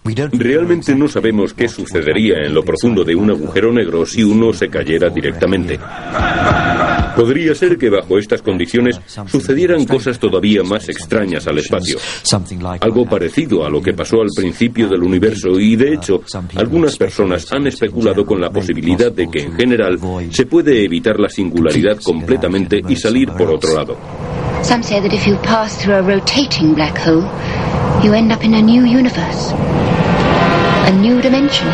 Realmente 0.03 0.95
no 0.95 1.07
sabemos 1.07 1.53
qué 1.53 1.67
sucedería 1.67 2.37
en 2.43 2.55
lo 2.55 2.63
profundo 2.63 3.03
de 3.03 3.15
un 3.15 3.29
agujero 3.29 3.71
negro 3.71 4.03
si 4.05 4.23
uno 4.23 4.51
se 4.51 4.67
cayera 4.67 5.09
directamente. 5.09 5.79
Podría 7.15 7.53
ser 7.53 7.77
que 7.77 7.89
bajo 7.89 8.17
estas 8.17 8.41
condiciones 8.41 8.99
sucedieran 9.27 9.85
cosas 9.85 10.17
todavía 10.17 10.63
más 10.63 10.89
extrañas 10.89 11.45
al 11.45 11.59
espacio. 11.59 11.99
Algo 12.79 13.05
parecido 13.05 13.63
a 13.63 13.69
lo 13.69 13.81
que 13.81 13.93
pasó 13.93 14.21
al 14.21 14.29
principio 14.35 14.87
del 14.89 15.03
universo 15.03 15.59
y 15.59 15.75
de 15.75 15.93
hecho 15.93 16.21
algunas 16.55 16.97
personas 16.97 17.51
han 17.51 17.67
especulado 17.67 18.25
con 18.25 18.41
la 18.41 18.49
posibilidad 18.49 19.11
de 19.11 19.29
que 19.29 19.43
en 19.43 19.53
general 19.53 19.99
se 20.31 20.47
puede 20.47 20.83
evitar 20.83 21.19
la 21.19 21.29
singularidad 21.29 21.97
completamente 22.01 22.81
y 22.87 22.95
salir 22.95 23.29
por 23.33 23.51
otro 23.51 23.75
lado. 23.75 23.97
Some 24.63 24.83
say 24.83 24.99
that 25.01 25.11
if 25.11 25.25
you 25.25 25.35
pass 25.37 25.77
through 25.77 25.95
a 25.95 26.01
rotating 26.01 26.75
black 26.75 26.95
hole, 26.95 27.23
you 28.03 28.13
end 28.13 28.31
up 28.31 28.43
in 28.43 28.53
a 28.55 28.61
new 28.61 28.83
universe. 28.83 29.51
A 30.87 30.91
new 30.91 31.21
dimension. 31.21 31.67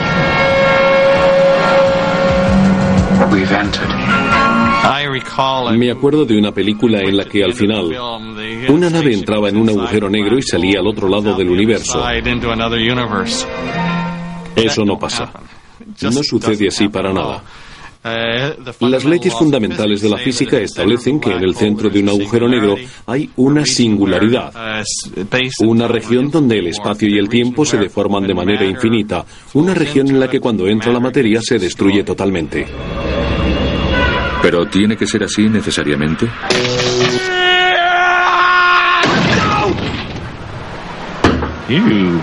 We've 3.32 3.52
entered. 3.52 3.90
Me 5.78 5.92
acuerdo 5.92 6.26
de 6.26 6.38
una 6.38 6.52
película 6.52 7.02
en 7.02 7.18
la 7.18 7.26
que 7.26 7.44
al 7.44 7.54
final 7.54 7.92
una 8.70 8.90
nave 8.90 9.14
entraba 9.14 9.50
en 9.50 9.58
un 9.58 9.70
agujero 9.70 10.10
negro 10.10 10.38
y 10.38 10.42
salía 10.42 10.80
al 10.80 10.88
otro 10.88 11.08
lado 11.08 11.36
del 11.36 11.50
universo. 11.50 12.04
Eso 14.56 14.86
no 14.86 14.98
pasa. 15.00 15.32
No 16.02 16.24
sucede 16.24 16.68
así 16.68 16.90
para 16.90 17.12
nada. 17.14 17.44
Las 18.04 19.06
leyes 19.06 19.34
fundamentales 19.34 20.02
de 20.02 20.10
la 20.10 20.18
física 20.18 20.58
establecen 20.60 21.20
que 21.20 21.32
en 21.32 21.44
el 21.44 21.56
centro 21.56 21.90
de 21.90 22.00
un 22.00 22.10
agujero 22.10 22.48
negro 22.48 22.76
hay 23.06 23.30
una 23.36 23.66
singularidad, 23.66 24.54
una 25.60 25.88
región 25.88 26.32
donde 26.32 26.60
el 26.60 26.68
espacio 26.68 27.10
y 27.10 27.18
el 27.18 27.28
tiempo 27.28 27.66
se 27.66 27.78
deforman 27.78 28.26
de 28.26 28.34
manera 28.34 28.66
infinita, 28.66 29.26
una 29.54 29.74
región 29.74 30.08
en 30.10 30.20
la 30.20 30.30
que 30.30 30.40
cuando 30.40 30.68
entra 30.68 30.92
la 30.92 31.00
materia 31.00 31.42
se 31.42 31.60
destruye 31.60 32.04
totalmente. 32.04 32.66
¿Pero 34.42 34.66
tiene 34.68 34.96
que 34.96 35.08
ser 35.08 35.24
así 35.24 35.50
necesariamente? 35.50 36.28
Ew. 41.70 42.22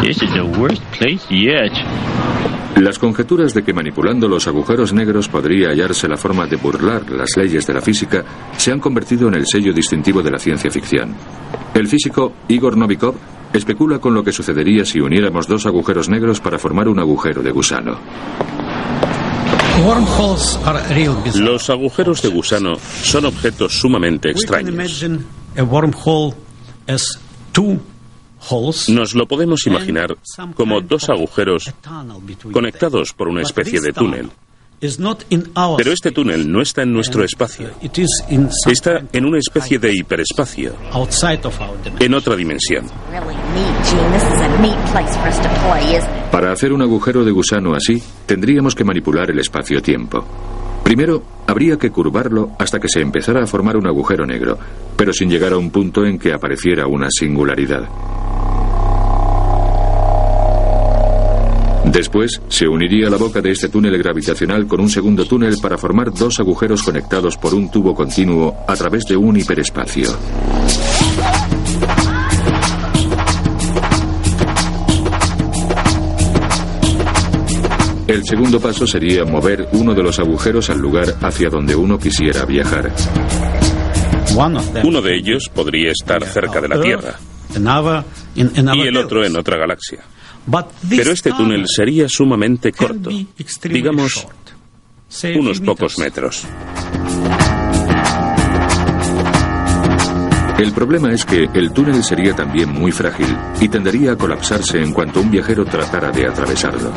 This 0.00 0.22
is 0.22 0.32
the 0.32 0.46
worst 0.58 0.82
place 0.92 1.24
yet. 1.30 1.72
Las 2.76 2.98
conjeturas 2.98 3.52
de 3.52 3.62
que 3.62 3.74
manipulando 3.74 4.26
los 4.28 4.46
agujeros 4.46 4.92
negros 4.92 5.28
podría 5.28 5.68
hallarse 5.68 6.08
la 6.08 6.16
forma 6.16 6.46
de 6.46 6.56
burlar 6.56 7.10
las 7.10 7.36
leyes 7.36 7.66
de 7.66 7.74
la 7.74 7.82
física 7.82 8.24
se 8.56 8.72
han 8.72 8.80
convertido 8.80 9.28
en 9.28 9.34
el 9.34 9.46
sello 9.46 9.72
distintivo 9.72 10.22
de 10.22 10.30
la 10.30 10.38
ciencia 10.38 10.70
ficción. 10.70 11.14
El 11.74 11.86
físico 11.86 12.32
Igor 12.48 12.76
Novikov 12.76 13.14
especula 13.52 13.98
con 13.98 14.14
lo 14.14 14.24
que 14.24 14.32
sucedería 14.32 14.84
si 14.84 15.00
uniéramos 15.00 15.46
dos 15.46 15.66
agujeros 15.66 16.08
negros 16.08 16.40
para 16.40 16.58
formar 16.58 16.88
un 16.88 16.98
agujero 16.98 17.42
de 17.42 17.50
gusano. 17.50 17.98
Los 21.34 21.68
agujeros 21.70 22.22
de 22.22 22.28
gusano 22.28 22.74
son 23.02 23.26
objetos 23.26 23.78
sumamente 23.78 24.30
extraños. 24.30 25.04
Nos 28.88 29.14
lo 29.14 29.26
podemos 29.26 29.66
imaginar 29.66 30.16
como 30.54 30.80
dos 30.80 31.08
agujeros 31.08 31.72
conectados 32.52 33.12
por 33.12 33.28
una 33.28 33.42
especie 33.42 33.80
de 33.80 33.92
túnel. 33.92 34.30
Pero 35.76 35.92
este 35.92 36.10
túnel 36.10 36.50
no 36.50 36.60
está 36.60 36.82
en 36.82 36.92
nuestro 36.92 37.22
espacio. 37.22 37.70
Está 38.66 39.02
en 39.12 39.24
una 39.24 39.38
especie 39.38 39.78
de 39.78 39.94
hiperespacio, 39.94 40.74
en 42.00 42.14
otra 42.14 42.34
dimensión. 42.34 42.86
Para 46.32 46.52
hacer 46.52 46.72
un 46.72 46.82
agujero 46.82 47.24
de 47.24 47.30
gusano 47.30 47.74
así, 47.74 48.02
tendríamos 48.26 48.74
que 48.74 48.82
manipular 48.82 49.30
el 49.30 49.38
espacio-tiempo. 49.38 50.24
Primero, 50.82 51.22
habría 51.46 51.76
que 51.76 51.90
curvarlo 51.90 52.50
hasta 52.58 52.78
que 52.78 52.88
se 52.88 53.00
empezara 53.00 53.42
a 53.42 53.46
formar 53.46 53.76
un 53.76 53.86
agujero 53.86 54.26
negro, 54.26 54.58
pero 54.96 55.12
sin 55.12 55.30
llegar 55.30 55.52
a 55.52 55.58
un 55.58 55.70
punto 55.70 56.04
en 56.04 56.18
que 56.18 56.32
apareciera 56.32 56.86
una 56.86 57.08
singularidad. 57.10 57.88
Después, 61.84 62.40
se 62.48 62.66
uniría 62.66 63.10
la 63.10 63.18
boca 63.18 63.42
de 63.42 63.50
este 63.50 63.68
túnel 63.68 63.98
gravitacional 63.98 64.66
con 64.66 64.80
un 64.80 64.88
segundo 64.88 65.26
túnel 65.26 65.56
para 65.60 65.76
formar 65.76 66.10
dos 66.10 66.40
agujeros 66.40 66.82
conectados 66.82 67.36
por 67.36 67.52
un 67.52 67.70
tubo 67.70 67.94
continuo 67.94 68.54
a 68.66 68.74
través 68.74 69.04
de 69.04 69.16
un 69.16 69.36
hiperespacio. 69.36 70.08
El 78.06 78.24
segundo 78.24 78.60
paso 78.60 78.86
sería 78.86 79.24
mover 79.24 79.68
uno 79.72 79.94
de 79.94 80.02
los 80.02 80.18
agujeros 80.18 80.70
al 80.70 80.78
lugar 80.78 81.14
hacia 81.20 81.48
donde 81.48 81.74
uno 81.74 81.98
quisiera 81.98 82.44
viajar. 82.44 82.92
Uno 84.84 85.02
de 85.02 85.16
ellos 85.16 85.48
podría 85.54 85.92
estar 85.92 86.24
cerca 86.24 86.60
de 86.60 86.68
la 86.68 86.80
Tierra 86.80 87.18
y 88.34 88.80
el 88.80 88.96
otro 88.96 89.24
en 89.24 89.36
otra 89.36 89.58
galaxia. 89.58 90.00
Pero 90.88 91.12
este 91.12 91.32
túnel 91.32 91.66
sería 91.68 92.08
sumamente 92.08 92.72
corto, 92.72 93.10
digamos 93.64 94.26
unos 95.36 95.60
pocos 95.60 95.98
metros. 95.98 96.46
El 100.58 100.72
problema 100.72 101.12
es 101.12 101.24
que 101.24 101.48
el 101.54 101.72
túnel 101.72 102.02
sería 102.02 102.34
también 102.34 102.70
muy 102.70 102.92
frágil 102.92 103.26
y 103.60 103.68
tendería 103.68 104.12
a 104.12 104.16
colapsarse 104.16 104.80
en 104.80 104.92
cuanto 104.92 105.20
un 105.20 105.30
viajero 105.30 105.64
tratara 105.64 106.10
de 106.10 106.26
atravesarlo. 106.26 106.92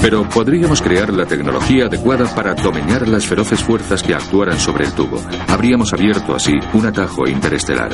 Pero 0.00 0.28
podríamos 0.28 0.80
crear 0.80 1.12
la 1.12 1.26
tecnología 1.26 1.86
adecuada 1.86 2.32
para 2.34 2.54
domeñar 2.54 3.08
las 3.08 3.26
feroces 3.26 3.62
fuerzas 3.62 4.02
que 4.02 4.14
actuaran 4.14 4.58
sobre 4.58 4.84
el 4.84 4.92
tubo. 4.92 5.20
Habríamos 5.48 5.92
abierto 5.92 6.34
así 6.34 6.52
un 6.72 6.86
atajo 6.86 7.26
interestelar. 7.28 7.90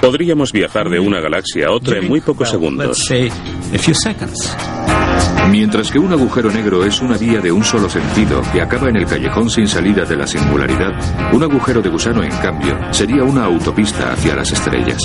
Podríamos 0.00 0.50
viajar 0.52 0.88
de 0.88 0.98
una 0.98 1.20
galaxia 1.20 1.68
a 1.68 1.72
otra 1.72 1.98
en 1.98 2.08
muy 2.08 2.20
pocos 2.20 2.48
segundos. 2.48 3.04
Mientras 5.50 5.90
que 5.90 5.98
un 5.98 6.12
agujero 6.12 6.50
negro 6.50 6.84
es 6.84 7.00
una 7.00 7.16
vía 7.16 7.40
de 7.40 7.52
un 7.52 7.62
solo 7.64 7.88
sentido 7.88 8.42
que 8.52 8.62
acaba 8.62 8.88
en 8.88 8.96
el 8.96 9.06
callejón 9.06 9.50
sin 9.50 9.68
salida 9.68 10.04
de 10.04 10.16
la 10.16 10.26
singularidad, 10.26 10.92
un 11.32 11.42
agujero 11.42 11.82
de 11.82 11.88
gusano, 11.88 12.22
en 12.22 12.30
cambio, 12.38 12.76
sería 12.92 13.22
una 13.24 13.44
autopista 13.44 14.12
hacia 14.12 14.36
las 14.36 14.52
estrellas. 14.52 15.02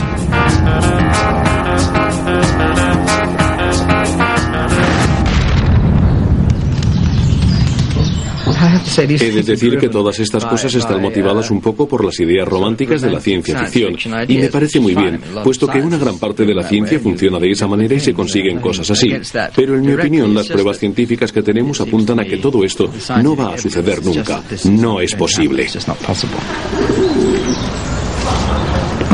He 8.98 9.08
de 9.08 9.44
decir 9.44 9.78
que 9.78 9.90
todas 9.90 10.20
estas 10.20 10.46
cosas 10.46 10.74
están 10.74 11.02
motivadas 11.02 11.50
un 11.52 11.62
poco 11.62 11.88
por 11.88 12.04
las 12.06 12.20
ideas 12.20 12.48
románticas 12.48 13.02
de 13.02 13.12
la 13.12 13.20
ciencia 13.20 13.66
ficción, 13.66 13.96
y 14.28 14.38
me 14.38 14.50
parece 14.50 14.80
muy 14.80 14.96
bien, 14.96 15.20
puesto 15.44 15.68
que 15.68 15.80
una 15.80 15.98
gran 15.98 16.18
parte 16.18 16.46
de 16.46 16.54
la 16.54 16.64
ciencia 16.64 17.00
funciona 17.00 17.40
de 17.40 17.52
esa 17.52 17.68
manera 17.68 17.96
y 17.96 18.00
se 18.00 18.14
consiguen 18.14 18.60
cosas 18.60 18.90
así. 18.92 19.14
Pero 19.56 19.76
en 19.76 19.82
mi 19.82 19.94
opinión, 19.94 20.34
las 20.34 20.48
pruebas 20.48 20.80
científicas 20.80 21.32
que 21.32 21.42
tenemos 21.42 21.82
apuntan 21.82 22.20
a 22.20 22.26
que 22.26 22.38
todo 22.38 22.64
esto 22.64 22.90
no 23.22 23.36
va 23.36 23.54
a 23.54 23.58
suceder 23.58 24.04
nunca. 24.04 24.44
No 24.66 25.02
es 25.02 25.16
posible. 25.16 25.68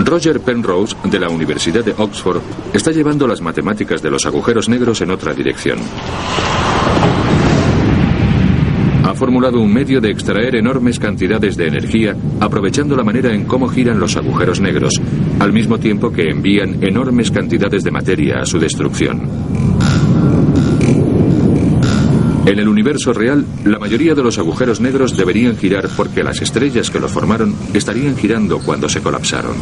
Roger 0.03 0.39
Penrose, 0.41 0.95
de 1.05 1.19
la 1.19 1.29
Universidad 1.29 1.85
de 1.85 1.93
Oxford, 1.97 2.41
está 2.73 2.91
llevando 2.91 3.27
las 3.27 3.39
matemáticas 3.39 4.01
de 4.01 4.09
los 4.09 4.25
agujeros 4.25 4.67
negros 4.67 5.01
en 5.01 5.11
otra 5.11 5.33
dirección 5.33 5.79
ha 9.03 9.13
formulado 9.13 9.59
un 9.59 9.73
medio 9.73 9.99
de 9.99 10.11
extraer 10.11 10.55
enormes 10.55 10.99
cantidades 10.99 11.57
de 11.57 11.67
energía 11.67 12.15
aprovechando 12.39 12.95
la 12.95 13.03
manera 13.03 13.33
en 13.33 13.45
cómo 13.45 13.67
giran 13.67 13.99
los 13.99 14.15
agujeros 14.15 14.59
negros, 14.59 15.01
al 15.39 15.53
mismo 15.53 15.79
tiempo 15.79 16.11
que 16.11 16.29
envían 16.29 16.83
enormes 16.83 17.31
cantidades 17.31 17.83
de 17.83 17.91
materia 17.91 18.39
a 18.41 18.45
su 18.45 18.59
destrucción. 18.59 19.27
En 22.43 22.57
el 22.57 22.67
universo 22.67 23.13
real, 23.13 23.45
la 23.65 23.77
mayoría 23.77 24.15
de 24.15 24.23
los 24.23 24.39
agujeros 24.39 24.81
negros 24.81 25.15
deberían 25.15 25.55
girar 25.57 25.87
porque 25.95 26.23
las 26.23 26.41
estrellas 26.41 26.89
que 26.89 26.99
los 26.99 27.11
formaron 27.11 27.55
estarían 27.73 28.17
girando 28.17 28.59
cuando 28.59 28.89
se 28.89 29.01
colapsaron. 29.01 29.55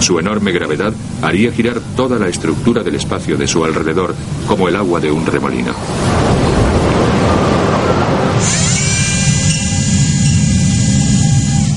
Su 0.00 0.18
enorme 0.18 0.52
gravedad 0.52 0.94
haría 1.22 1.52
girar 1.52 1.80
toda 1.94 2.18
la 2.18 2.28
estructura 2.28 2.82
del 2.82 2.94
espacio 2.94 3.36
de 3.36 3.46
su 3.46 3.64
alrededor 3.64 4.14
como 4.48 4.66
el 4.68 4.76
agua 4.76 4.98
de 4.98 5.10
un 5.10 5.26
remolino. 5.26 5.74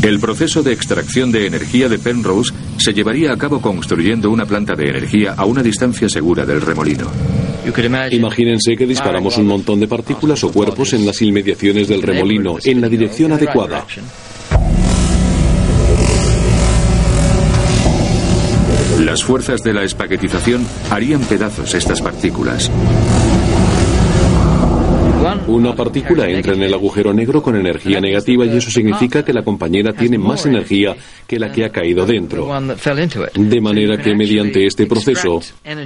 El 0.02 0.20
proceso 0.20 0.64
de 0.64 0.72
extracción 0.72 1.30
de 1.32 1.46
energía 1.46 1.90
de 1.90 2.00
Penrose 2.00 2.54
se 2.78 2.94
llevaría 2.94 3.34
a 3.34 3.38
cabo 3.38 3.62
construyendo 3.62 4.30
una 4.32 4.46
planta 4.46 4.74
de 4.74 4.90
energía 4.90 5.34
a 5.36 5.44
una 5.44 5.62
distancia 5.62 6.08
segura 6.08 6.46
del 6.46 6.62
remolino. 6.62 7.08
Imagínense 8.12 8.78
que 8.78 8.86
disparamos 8.86 9.38
un 9.38 9.48
montón 9.48 9.80
de 9.80 9.88
partículas 9.88 10.44
o 10.46 10.52
cuerpos 10.52 10.94
en 10.94 11.06
las 11.06 11.22
inmediaciones 11.22 11.90
del 11.90 12.02
remolino 12.02 12.58
en 12.64 12.80
la 12.80 12.88
dirección 12.88 13.34
adecuada. 13.34 13.86
Las 19.00 19.24
fuerzas 19.24 19.62
de 19.64 19.74
la 19.74 19.84
espaguetización 19.84 20.66
harían 20.90 21.22
pedazos 21.22 21.74
estas 21.74 22.02
partículas. 22.02 22.72
Una 25.48 25.76
partícula 25.76 26.28
entra 26.28 26.54
en 26.54 26.64
el 26.64 26.74
agujero 26.74 27.14
negro 27.14 27.42
con 27.42 27.56
energía 27.56 28.00
negativa 28.00 28.46
y 28.46 28.58
eso 28.58 28.70
significa 28.70 29.24
que 29.24 29.34
la 29.34 29.44
compañera 29.44 29.94
tiene 29.94 30.18
más 30.18 30.46
energía 30.46 30.96
que 31.28 31.40
la 31.40 31.52
que 31.52 31.66
ha 31.66 31.70
caído 31.70 32.06
dentro. 32.06 32.48
De 33.36 33.62
manera 33.62 33.98
que 33.98 34.16
mediante 34.16 34.66
este 34.66 34.86
proceso 34.86 35.42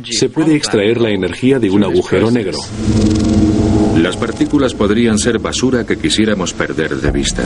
se 0.10 0.30
puede 0.30 0.56
extraer 0.56 1.02
la 1.02 1.10
energía 1.10 1.60
de 1.60 1.70
un 1.70 1.84
agujero 1.84 2.32
negro. 2.32 2.58
Las 3.98 4.18
partículas 4.18 4.74
podrían 4.74 5.18
ser 5.18 5.40
basura 5.40 5.86
que 5.86 5.98
quisiéramos 5.98 6.54
perder 6.54 6.96
de 6.96 7.12
vista. 7.12 7.44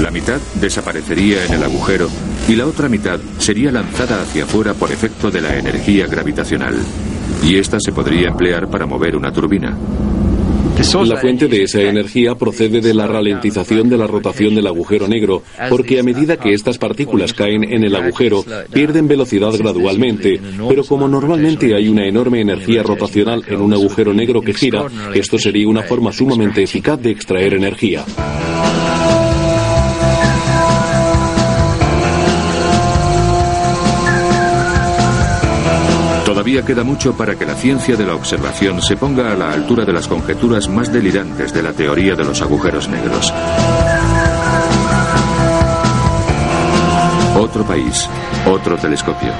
La 0.00 0.10
mitad 0.10 0.40
desaparecería 0.60 1.44
en 1.46 1.54
el 1.54 1.62
agujero 1.62 2.08
y 2.48 2.56
la 2.56 2.66
otra 2.66 2.88
mitad 2.88 3.20
sería 3.38 3.70
lanzada 3.70 4.22
hacia 4.22 4.44
afuera 4.44 4.74
por 4.74 4.90
efecto 4.90 5.30
de 5.30 5.40
la 5.40 5.56
energía 5.56 6.06
gravitacional. 6.06 6.74
Y 7.44 7.56
esta 7.56 7.78
se 7.78 7.92
podría 7.92 8.28
emplear 8.28 8.68
para 8.68 8.86
mover 8.86 9.14
una 9.16 9.32
turbina. 9.32 9.76
La 10.76 11.20
fuente 11.20 11.48
de 11.48 11.62
esa 11.62 11.80
energía 11.82 12.34
procede 12.34 12.80
de 12.80 12.94
la 12.94 13.06
ralentización 13.06 13.88
de 13.88 13.96
la 13.96 14.06
rotación 14.06 14.54
del 14.54 14.66
agujero 14.66 15.06
negro, 15.06 15.42
porque 15.70 16.00
a 16.00 16.02
medida 16.02 16.36
que 16.36 16.52
estas 16.52 16.78
partículas 16.78 17.32
caen 17.32 17.64
en 17.64 17.84
el 17.84 17.94
agujero, 17.94 18.44
pierden 18.72 19.06
velocidad 19.06 19.52
gradualmente, 19.56 20.40
pero 20.68 20.84
como 20.84 21.08
normalmente 21.08 21.74
hay 21.74 21.88
una 21.88 22.06
enorme 22.06 22.40
energía 22.40 22.82
rotacional 22.82 23.44
en 23.46 23.60
un 23.60 23.72
agujero 23.72 24.12
negro 24.12 24.40
que 24.40 24.52
gira, 24.52 24.86
esto 25.14 25.38
sería 25.38 25.68
una 25.68 25.82
forma 25.82 26.12
sumamente 26.12 26.62
eficaz 26.62 27.00
de 27.00 27.10
extraer 27.10 27.54
energía. 27.54 28.04
Todavía 36.44 36.66
queda 36.66 36.84
mucho 36.84 37.16
para 37.16 37.36
que 37.36 37.46
la 37.46 37.54
ciencia 37.54 37.96
de 37.96 38.04
la 38.04 38.14
observación 38.14 38.82
se 38.82 38.98
ponga 38.98 39.32
a 39.32 39.34
la 39.34 39.50
altura 39.50 39.86
de 39.86 39.94
las 39.94 40.06
conjeturas 40.06 40.68
más 40.68 40.92
delirantes 40.92 41.54
de 41.54 41.62
la 41.62 41.72
teoría 41.72 42.14
de 42.14 42.22
los 42.22 42.42
agujeros 42.42 42.86
negros. 42.86 43.32
Otro 47.34 47.64
país, 47.64 48.06
otro 48.44 48.76
telescopio. 48.76 49.32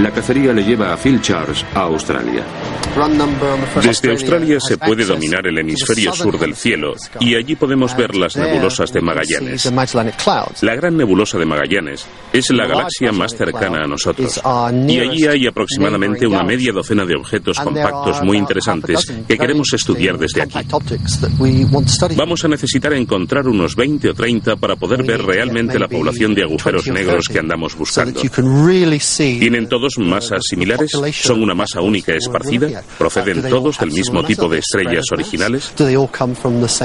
La 0.00 0.10
cacería 0.10 0.54
le 0.54 0.64
lleva 0.64 0.94
a 0.94 0.96
Phil 0.96 1.20
Charles 1.20 1.62
a 1.74 1.80
Australia. 1.80 2.44
Desde 3.82 4.10
Australia 4.10 4.58
se 4.60 4.78
puede 4.78 5.04
dominar 5.04 5.46
el 5.46 5.58
hemisferio 5.58 6.12
sur 6.12 6.38
del 6.38 6.54
cielo 6.54 6.94
y 7.20 7.34
allí 7.34 7.56
podemos 7.56 7.96
ver 7.96 8.14
las 8.14 8.36
nebulosas 8.36 8.92
de 8.92 9.00
Magallanes. 9.00 9.70
La 10.62 10.74
gran 10.74 10.96
nebulosa 10.96 11.38
de 11.38 11.44
Magallanes 11.46 12.06
es 12.32 12.50
la 12.50 12.66
galaxia 12.66 13.12
más 13.12 13.34
cercana 13.36 13.82
a 13.84 13.86
nosotros 13.86 14.40
y 14.88 15.00
allí 15.00 15.26
hay 15.26 15.46
aproximadamente 15.46 16.26
una 16.26 16.42
media 16.42 16.72
docena 16.72 17.04
de 17.04 17.16
objetos 17.16 17.58
compactos 17.60 18.22
muy 18.22 18.38
interesantes 18.38 19.06
que 19.26 19.38
queremos 19.38 19.72
estudiar 19.72 20.18
desde 20.18 20.42
aquí. 20.42 20.58
Vamos 22.16 22.44
a 22.44 22.48
necesitar 22.48 22.92
encontrar 22.94 23.46
unos 23.48 23.74
20 23.76 24.10
o 24.10 24.14
30 24.14 24.56
para 24.56 24.76
poder 24.76 25.02
ver 25.04 25.22
realmente 25.22 25.78
la 25.78 25.88
población 25.88 26.34
de 26.34 26.42
agujeros 26.42 26.86
negros 26.88 27.26
que 27.28 27.38
andamos 27.38 27.76
buscando. 27.76 28.20
Tienen 29.40 29.68
todos 29.68 29.98
masas 29.98 30.42
similares? 30.48 30.90
¿Son 31.12 31.42
una 31.42 31.54
masa 31.54 31.80
única 31.80 32.12
esparcida? 32.14 32.73
¿Proceden 32.98 33.42
todos 33.48 33.78
del 33.78 33.92
mismo 33.92 34.24
tipo 34.24 34.48
de 34.48 34.58
estrellas 34.58 35.04
originales? 35.12 35.72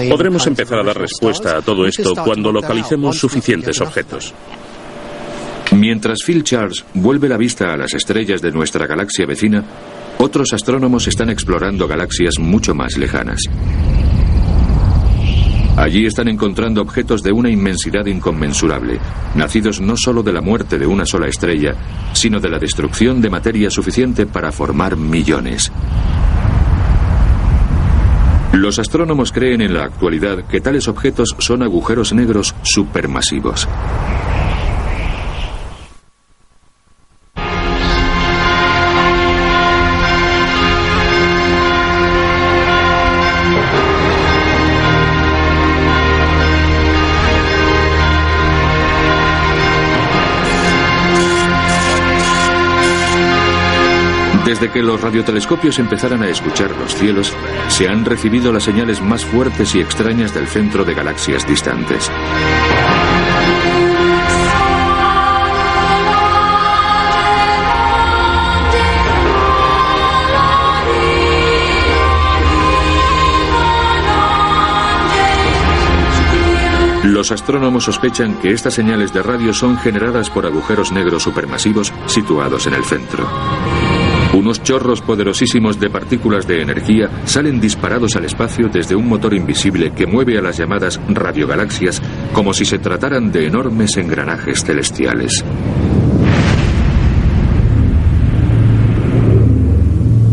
Podremos 0.09 0.45
empezar 0.47 0.79
a 0.79 0.83
dar 0.83 0.97
respuesta 0.97 1.57
a 1.57 1.61
todo 1.61 1.85
esto 1.85 2.13
cuando 2.23 2.51
localicemos 2.51 3.17
suficientes 3.17 3.79
objetos. 3.81 4.33
Mientras 5.71 6.19
Phil 6.25 6.43
Charles 6.43 6.83
vuelve 6.95 7.29
la 7.29 7.37
vista 7.37 7.73
a 7.73 7.77
las 7.77 7.93
estrellas 7.93 8.41
de 8.41 8.51
nuestra 8.51 8.87
galaxia 8.87 9.25
vecina, 9.25 9.63
otros 10.17 10.51
astrónomos 10.51 11.07
están 11.07 11.29
explorando 11.29 11.87
galaxias 11.87 12.39
mucho 12.39 12.73
más 12.73 12.97
lejanas. 12.97 13.41
Allí 15.79 16.05
están 16.05 16.27
encontrando 16.27 16.81
objetos 16.81 17.23
de 17.23 17.31
una 17.31 17.49
inmensidad 17.49 18.05
inconmensurable, 18.05 18.99
nacidos 19.33 19.79
no 19.79 19.95
solo 19.95 20.21
de 20.21 20.33
la 20.33 20.41
muerte 20.41 20.77
de 20.77 20.85
una 20.85 21.05
sola 21.05 21.27
estrella, 21.29 21.73
sino 22.11 22.41
de 22.41 22.49
la 22.49 22.59
destrucción 22.59 23.21
de 23.21 23.29
materia 23.29 23.69
suficiente 23.69 24.25
para 24.25 24.51
formar 24.51 24.97
millones. 24.97 25.71
Los 28.51 28.77
astrónomos 28.77 29.31
creen 29.31 29.61
en 29.61 29.73
la 29.73 29.85
actualidad 29.85 30.43
que 30.47 30.59
tales 30.59 30.89
objetos 30.89 31.33
son 31.37 31.63
agujeros 31.63 32.11
negros 32.11 32.53
supermasivos. 32.61 33.65
Desde 54.59 54.73
que 54.73 54.83
los 54.83 54.99
radiotelescopios 54.99 55.79
empezaran 55.79 56.21
a 56.21 56.27
escuchar 56.27 56.71
los 56.71 56.93
cielos, 56.93 57.33
se 57.69 57.87
han 57.87 58.03
recibido 58.03 58.51
las 58.51 58.63
señales 58.63 59.01
más 59.01 59.23
fuertes 59.23 59.73
y 59.73 59.79
extrañas 59.79 60.33
del 60.33 60.47
centro 60.47 60.83
de 60.83 60.93
galaxias 60.93 61.47
distantes. 61.47 62.11
Los 77.05 77.31
astrónomos 77.31 77.85
sospechan 77.85 78.35
que 78.41 78.51
estas 78.51 78.73
señales 78.73 79.13
de 79.13 79.23
radio 79.23 79.53
son 79.53 79.77
generadas 79.77 80.29
por 80.29 80.45
agujeros 80.45 80.91
negros 80.91 81.23
supermasivos 81.23 81.93
situados 82.07 82.67
en 82.67 82.73
el 82.73 82.83
centro. 82.83 83.25
Unos 84.33 84.61
chorros 84.61 85.01
poderosísimos 85.01 85.79
de 85.79 85.89
partículas 85.89 86.47
de 86.47 86.61
energía 86.61 87.09
salen 87.25 87.59
disparados 87.59 88.15
al 88.15 88.25
espacio 88.25 88.69
desde 88.71 88.95
un 88.95 89.07
motor 89.07 89.33
invisible 89.33 89.91
que 89.91 90.05
mueve 90.05 90.37
a 90.37 90.41
las 90.41 90.57
llamadas 90.57 90.99
radiogalaxias 91.09 92.01
como 92.31 92.53
si 92.53 92.63
se 92.63 92.77
trataran 92.77 93.31
de 93.31 93.47
enormes 93.47 93.97
engranajes 93.97 94.63
celestiales. 94.63 95.43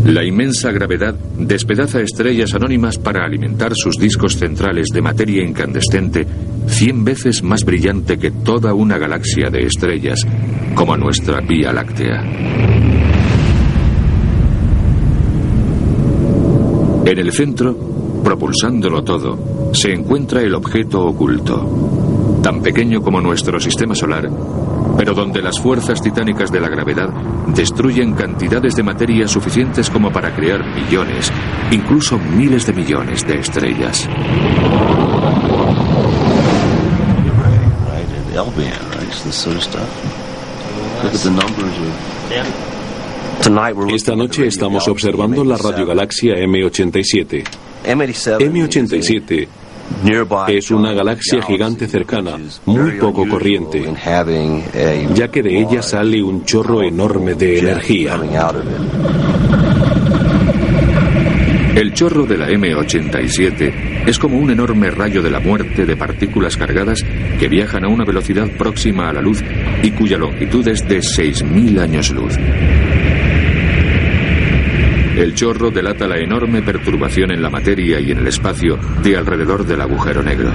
La 0.05 0.23
inmensa 0.23 0.71
gravedad 0.71 1.15
despedaza 1.37 1.99
estrellas 1.99 2.53
anónimas 2.53 2.97
para 2.97 3.25
alimentar 3.25 3.73
sus 3.75 3.97
discos 3.97 4.37
centrales 4.37 4.87
de 4.93 5.01
materia 5.01 5.43
incandescente 5.43 6.25
cien 6.67 7.03
veces 7.03 7.43
más 7.43 7.65
brillante 7.65 8.17
que 8.17 8.31
toda 8.31 8.73
una 8.73 8.97
galaxia 8.97 9.49
de 9.49 9.63
estrellas, 9.63 10.25
como 10.75 10.95
nuestra 10.95 11.41
Vía 11.41 11.73
Láctea. 11.73 13.16
En 17.07 17.19
el 17.19 17.31
centro, 17.31 17.73
propulsándolo 18.21 19.01
todo, 19.01 19.71
se 19.71 19.93
encuentra 19.93 20.41
el 20.41 20.53
objeto 20.53 21.05
oculto, 21.05 22.41
tan 22.43 22.61
pequeño 22.61 23.01
como 23.01 23.21
nuestro 23.21 23.61
sistema 23.61 23.95
solar, 23.95 24.29
pero 24.97 25.13
donde 25.13 25.41
las 25.41 25.57
fuerzas 25.57 26.01
titánicas 26.01 26.51
de 26.51 26.59
la 26.59 26.67
gravedad 26.67 27.07
destruyen 27.55 28.13
cantidades 28.13 28.75
de 28.75 28.83
materia 28.83 29.25
suficientes 29.25 29.89
como 29.89 30.11
para 30.11 30.35
crear 30.35 30.61
millones, 30.75 31.31
incluso 31.71 32.19
miles 32.19 32.65
de 32.67 32.73
millones 32.73 33.25
de 33.25 33.39
estrellas. 33.39 34.09
Esta 43.89 44.15
noche 44.15 44.47
estamos 44.47 44.87
observando 44.87 45.43
la 45.43 45.57
radiogalaxia 45.57 46.35
M87. 46.35 47.43
M87 47.85 49.47
es 50.49 50.71
una 50.71 50.93
galaxia 50.93 51.41
gigante 51.41 51.87
cercana, 51.87 52.37
muy 52.65 52.91
poco 52.99 53.27
corriente, 53.27 53.83
ya 55.13 55.27
que 55.29 55.41
de 55.41 55.59
ella 55.61 55.81
sale 55.81 56.21
un 56.21 56.43
chorro 56.43 56.83
enorme 56.83 57.35
de 57.35 57.59
energía. 57.59 58.19
El 61.75 61.93
chorro 61.93 62.25
de 62.25 62.37
la 62.37 62.49
M87 62.49 64.07
es 64.07 64.17
como 64.17 64.37
un 64.39 64.49
enorme 64.49 64.89
rayo 64.89 65.21
de 65.21 65.29
la 65.29 65.39
muerte 65.39 65.85
de 65.85 65.95
partículas 65.95 66.57
cargadas 66.57 67.03
que 67.39 67.47
viajan 67.47 67.85
a 67.85 67.87
una 67.87 68.03
velocidad 68.03 68.49
próxima 68.57 69.09
a 69.09 69.13
la 69.13 69.21
luz 69.21 69.43
y 69.83 69.91
cuya 69.91 70.17
longitud 70.17 70.67
es 70.67 70.87
de 70.87 70.97
6.000 70.97 71.79
años 71.79 72.09
luz. 72.09 72.33
El 75.17 75.33
chorro 75.33 75.71
delata 75.71 76.07
la 76.07 76.19
enorme 76.19 76.61
perturbación 76.61 77.31
en 77.31 77.41
la 77.41 77.49
materia 77.49 77.99
y 77.99 78.11
en 78.11 78.19
el 78.19 78.27
espacio 78.27 78.77
de 79.01 79.17
alrededor 79.17 79.65
del 79.65 79.81
agujero 79.81 80.21
negro. 80.21 80.51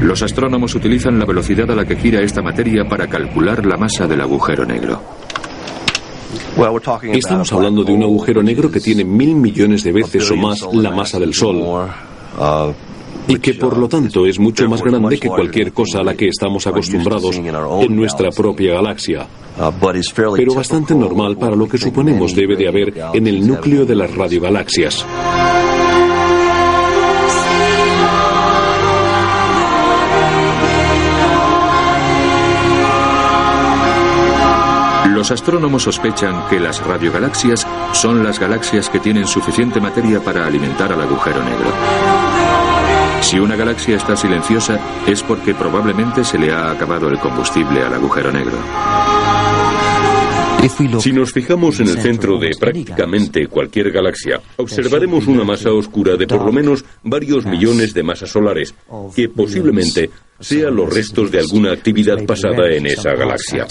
Los 0.00 0.22
astrónomos 0.22 0.74
utilizan 0.74 1.18
la 1.18 1.26
velocidad 1.26 1.70
a 1.70 1.74
la 1.74 1.84
que 1.84 1.96
gira 1.96 2.22
esta 2.22 2.40
materia 2.40 2.86
para 2.88 3.06
calcular 3.06 3.66
la 3.66 3.76
masa 3.76 4.06
del 4.06 4.22
agujero 4.22 4.64
negro. 4.64 4.98
Estamos 7.12 7.52
hablando 7.52 7.84
de 7.84 7.92
un 7.92 8.02
agujero 8.02 8.42
negro 8.42 8.70
que 8.70 8.80
tiene 8.80 9.04
mil 9.04 9.34
millones 9.34 9.84
de 9.84 9.92
veces 9.92 10.30
o 10.30 10.36
más 10.36 10.66
la 10.72 10.90
masa 10.90 11.18
del 11.18 11.34
Sol 11.34 11.62
y 13.30 13.38
que 13.38 13.54
por 13.54 13.76
lo 13.76 13.88
tanto 13.88 14.26
es 14.26 14.38
mucho 14.38 14.68
más 14.68 14.82
grande 14.82 15.18
que 15.18 15.28
cualquier 15.28 15.72
cosa 15.72 16.00
a 16.00 16.04
la 16.04 16.14
que 16.14 16.28
estamos 16.28 16.66
acostumbrados 16.66 17.36
en 17.36 17.96
nuestra 17.96 18.30
propia 18.30 18.74
galaxia, 18.74 19.26
pero 20.36 20.54
bastante 20.54 20.94
normal 20.94 21.36
para 21.36 21.54
lo 21.54 21.68
que 21.68 21.78
suponemos 21.78 22.34
debe 22.34 22.56
de 22.56 22.68
haber 22.68 22.94
en 23.14 23.26
el 23.26 23.46
núcleo 23.46 23.84
de 23.86 23.94
las 23.94 24.14
radiogalaxias. 24.14 25.06
Los 35.20 35.30
astrónomos 35.30 35.82
sospechan 35.82 36.48
que 36.48 36.58
las 36.58 36.82
radiogalaxias 36.82 37.66
son 37.92 38.24
las 38.24 38.40
galaxias 38.40 38.88
que 38.88 39.00
tienen 39.00 39.26
suficiente 39.26 39.78
materia 39.78 40.18
para 40.20 40.46
alimentar 40.46 40.90
al 40.94 41.02
agujero 41.02 41.42
negro. 41.44 42.29
Si 43.20 43.38
una 43.38 43.56
galaxia 43.56 43.96
está 43.96 44.16
silenciosa 44.16 44.80
es 45.06 45.22
porque 45.22 45.54
probablemente 45.54 46.24
se 46.24 46.38
le 46.38 46.52
ha 46.52 46.70
acabado 46.70 47.08
el 47.08 47.18
combustible 47.18 47.82
al 47.82 47.94
agujero 47.94 48.32
negro. 48.32 48.58
Si 51.00 51.12
nos 51.12 51.32
fijamos 51.32 51.80
en 51.80 51.88
el 51.88 51.98
centro 51.98 52.38
de 52.38 52.50
prácticamente 52.58 53.46
cualquier 53.46 53.90
galaxia, 53.90 54.40
observaremos 54.56 55.26
una 55.26 55.42
masa 55.42 55.72
oscura 55.72 56.16
de 56.16 56.26
por 56.26 56.44
lo 56.44 56.52
menos 56.52 56.84
varios 57.02 57.46
millones 57.46 57.94
de 57.94 58.02
masas 58.02 58.30
solares, 58.30 58.74
que 59.14 59.30
posiblemente 59.30 60.10
sean 60.38 60.76
los 60.76 60.92
restos 60.92 61.30
de 61.30 61.40
alguna 61.40 61.72
actividad 61.72 62.24
pasada 62.26 62.70
en 62.70 62.86
esa 62.86 63.14
galaxia. 63.14 63.66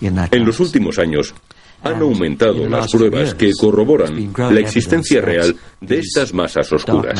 En 0.00 0.44
los 0.46 0.60
últimos 0.60 0.98
años, 0.98 1.34
han 1.82 2.00
aumentado 2.00 2.68
las 2.68 2.90
pruebas 2.90 3.34
que 3.34 3.52
corroboran 3.58 4.32
la 4.36 4.60
existencia 4.60 5.20
real 5.20 5.56
de 5.80 5.98
estas 5.98 6.32
masas 6.32 6.72
oscuras. 6.72 7.18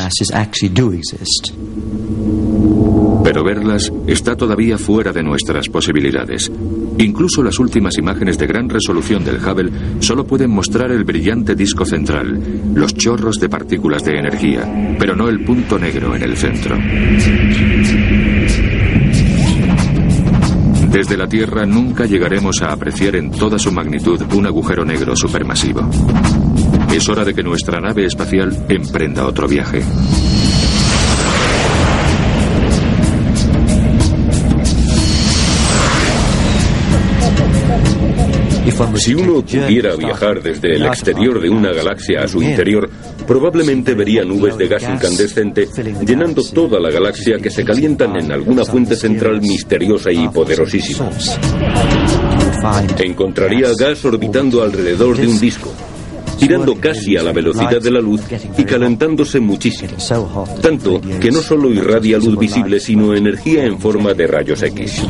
Pero 3.23 3.43
verlas 3.43 3.91
está 4.05 4.35
todavía 4.35 4.77
fuera 4.77 5.11
de 5.11 5.23
nuestras 5.23 5.69
posibilidades. 5.69 6.51
Incluso 6.97 7.41
las 7.41 7.57
últimas 7.57 7.97
imágenes 7.97 8.37
de 8.37 8.47
gran 8.47 8.69
resolución 8.69 9.23
del 9.23 9.37
Hubble 9.37 9.71
solo 9.99 10.25
pueden 10.25 10.51
mostrar 10.51 10.91
el 10.91 11.03
brillante 11.03 11.55
disco 11.55 11.85
central, 11.85 12.39
los 12.75 12.93
chorros 12.93 13.37
de 13.39 13.49
partículas 13.49 14.03
de 14.03 14.19
energía, 14.19 14.95
pero 14.99 15.15
no 15.15 15.29
el 15.29 15.43
punto 15.43 15.79
negro 15.79 16.15
en 16.15 16.23
el 16.23 16.37
centro. 16.37 16.77
Desde 20.93 21.17
la 21.17 21.27
Tierra 21.27 21.65
nunca 21.65 22.05
llegaremos 22.05 22.61
a 22.61 22.71
apreciar 22.71 23.15
en 23.15 23.31
toda 23.31 23.57
su 23.57 23.71
magnitud 23.71 24.21
un 24.31 24.45
agujero 24.45 24.85
negro 24.85 25.15
supermasivo. 25.15 25.89
Es 26.93 27.09
hora 27.09 27.25
de 27.25 27.33
que 27.33 27.41
nuestra 27.41 27.81
nave 27.81 28.05
espacial 28.05 28.67
emprenda 28.69 29.25
otro 29.25 29.47
viaje. 29.47 29.81
Si 38.95 39.13
uno 39.13 39.41
pudiera 39.41 39.95
viajar 39.95 40.41
desde 40.41 40.75
el 40.75 40.85
exterior 40.85 41.41
de 41.41 41.49
una 41.49 41.71
galaxia 41.71 42.23
a 42.23 42.27
su 42.27 42.41
interior, 42.41 42.89
probablemente 43.25 43.93
vería 43.93 44.23
nubes 44.23 44.57
de 44.57 44.67
gas 44.67 44.83
incandescente 44.83 45.67
llenando 46.05 46.43
toda 46.43 46.79
la 46.79 46.89
galaxia 46.89 47.37
que 47.37 47.49
se 47.49 47.63
calientan 47.63 48.15
en 48.17 48.31
alguna 48.31 48.65
fuente 48.65 48.95
central 48.95 49.41
misteriosa 49.41 50.11
y 50.11 50.27
poderosísima. 50.29 51.09
Encontraría 52.97 53.69
gas 53.77 54.05
orbitando 54.05 54.63
alrededor 54.63 55.17
de 55.17 55.27
un 55.27 55.39
disco, 55.39 55.71
girando 56.39 56.75
casi 56.75 57.17
a 57.17 57.23
la 57.23 57.31
velocidad 57.31 57.81
de 57.81 57.91
la 57.91 57.99
luz 57.99 58.21
y 58.57 58.63
calentándose 58.63 59.39
muchísimo. 59.39 59.93
Tanto 60.61 61.01
que 61.19 61.31
no 61.31 61.41
solo 61.41 61.71
irradia 61.71 62.17
luz 62.17 62.37
visible, 62.37 62.79
sino 62.79 63.13
energía 63.13 63.65
en 63.65 63.79
forma 63.79 64.13
de 64.13 64.27
rayos 64.27 64.61
X. 64.63 65.03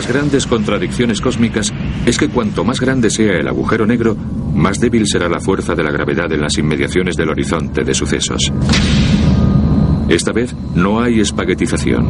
las 0.00 0.08
grandes 0.08 0.46
contradicciones 0.46 1.20
cósmicas 1.20 1.74
es 2.06 2.16
que 2.16 2.30
cuanto 2.30 2.64
más 2.64 2.80
grande 2.80 3.10
sea 3.10 3.34
el 3.34 3.46
agujero 3.46 3.86
negro, 3.86 4.16
más 4.54 4.80
débil 4.80 5.06
será 5.06 5.28
la 5.28 5.40
fuerza 5.40 5.74
de 5.74 5.84
la 5.84 5.90
gravedad 5.90 6.32
en 6.32 6.40
las 6.40 6.56
inmediaciones 6.56 7.16
del 7.16 7.28
horizonte 7.28 7.84
de 7.84 7.92
sucesos. 7.92 8.50
Esta 10.08 10.32
vez 10.32 10.56
no 10.74 11.02
hay 11.02 11.20
espaguetización. 11.20 12.08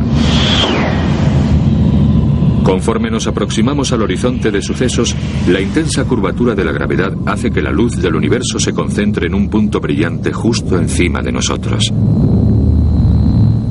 Conforme 2.62 3.10
nos 3.10 3.26
aproximamos 3.26 3.90
al 3.90 4.02
horizonte 4.02 4.52
de 4.52 4.62
sucesos, 4.62 5.16
la 5.48 5.60
intensa 5.60 6.04
curvatura 6.04 6.54
de 6.54 6.64
la 6.64 6.70
gravedad 6.70 7.12
hace 7.26 7.50
que 7.50 7.60
la 7.60 7.72
luz 7.72 8.00
del 8.00 8.14
universo 8.14 8.60
se 8.60 8.72
concentre 8.72 9.26
en 9.26 9.34
un 9.34 9.50
punto 9.50 9.80
brillante 9.80 10.32
justo 10.32 10.78
encima 10.78 11.22
de 11.22 11.32
nosotros. 11.32 11.92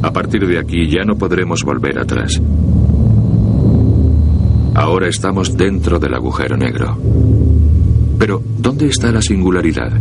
A 0.02 0.12
partir 0.12 0.46
de 0.46 0.60
aquí 0.60 0.90
ya 0.90 1.06
no 1.06 1.16
podremos 1.16 1.64
volver 1.64 1.98
atrás. 1.98 2.42
Ahora 4.76 5.08
estamos 5.08 5.56
dentro 5.58 6.00
del 6.00 6.14
agujero 6.14 6.58
negro. 6.58 6.98
Pero, 8.18 8.42
¿dónde 8.58 8.88
está 8.88 9.12
la 9.12 9.22
singularidad? 9.22 9.92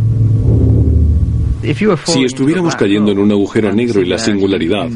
Si 2.05 2.23
estuviéramos 2.23 2.75
cayendo 2.75 3.11
en 3.11 3.19
un 3.19 3.31
agujero 3.31 3.73
negro 3.73 4.01
y 4.01 4.05
la 4.05 4.17
singularidad, 4.17 4.89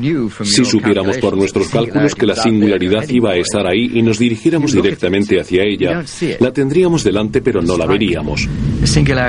si 0.44 0.64
supiéramos 0.64 1.18
por 1.18 1.38
nuestros 1.38 1.68
cálculos 1.68 2.16
que 2.16 2.26
la 2.26 2.36
singularidad 2.36 3.08
iba 3.10 3.32
a 3.32 3.36
estar 3.36 3.68
ahí 3.68 3.92
y 3.94 4.02
nos 4.02 4.18
dirigiéramos 4.18 4.72
directamente 4.72 5.40
hacia 5.40 5.64
ella, 5.64 6.04
la 6.40 6.52
tendríamos 6.54 7.04
delante 7.04 7.42
pero 7.42 7.62
no 7.62 7.78
la 7.78 7.86
veríamos. 7.86 8.48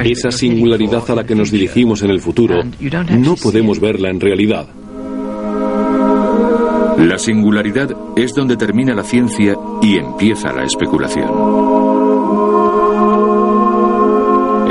Esa 0.05 0.31
singularidad 0.31 1.11
a 1.11 1.15
la 1.15 1.27
que 1.27 1.35
nos 1.35 1.51
dirigimos 1.51 2.03
en 2.03 2.11
el 2.11 2.21
futuro, 2.21 2.63
no 3.19 3.35
podemos 3.37 3.81
verla 3.81 4.11
en 4.11 4.21
realidad. 4.21 4.69
La 6.99 7.19
singularidad 7.19 7.91
es 8.17 8.35
donde 8.35 8.57
termina 8.57 8.95
la 8.95 9.03
ciencia 9.03 9.57
y 9.83 9.97
empieza 9.97 10.53
la 10.53 10.65
especulación. 10.65 11.29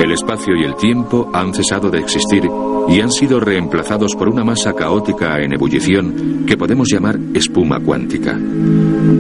El 0.01 0.11
espacio 0.11 0.55
y 0.55 0.63
el 0.63 0.75
tiempo 0.75 1.29
han 1.33 1.53
cesado 1.53 1.89
de 1.89 1.99
existir 1.99 2.43
y 2.89 2.99
han 3.01 3.11
sido 3.11 3.39
reemplazados 3.39 4.15
por 4.15 4.29
una 4.29 4.43
masa 4.43 4.73
caótica 4.73 5.37
en 5.39 5.53
ebullición 5.53 6.45
que 6.45 6.57
podemos 6.57 6.87
llamar 6.91 7.17
espuma 7.33 7.79
cuántica. 7.79 8.37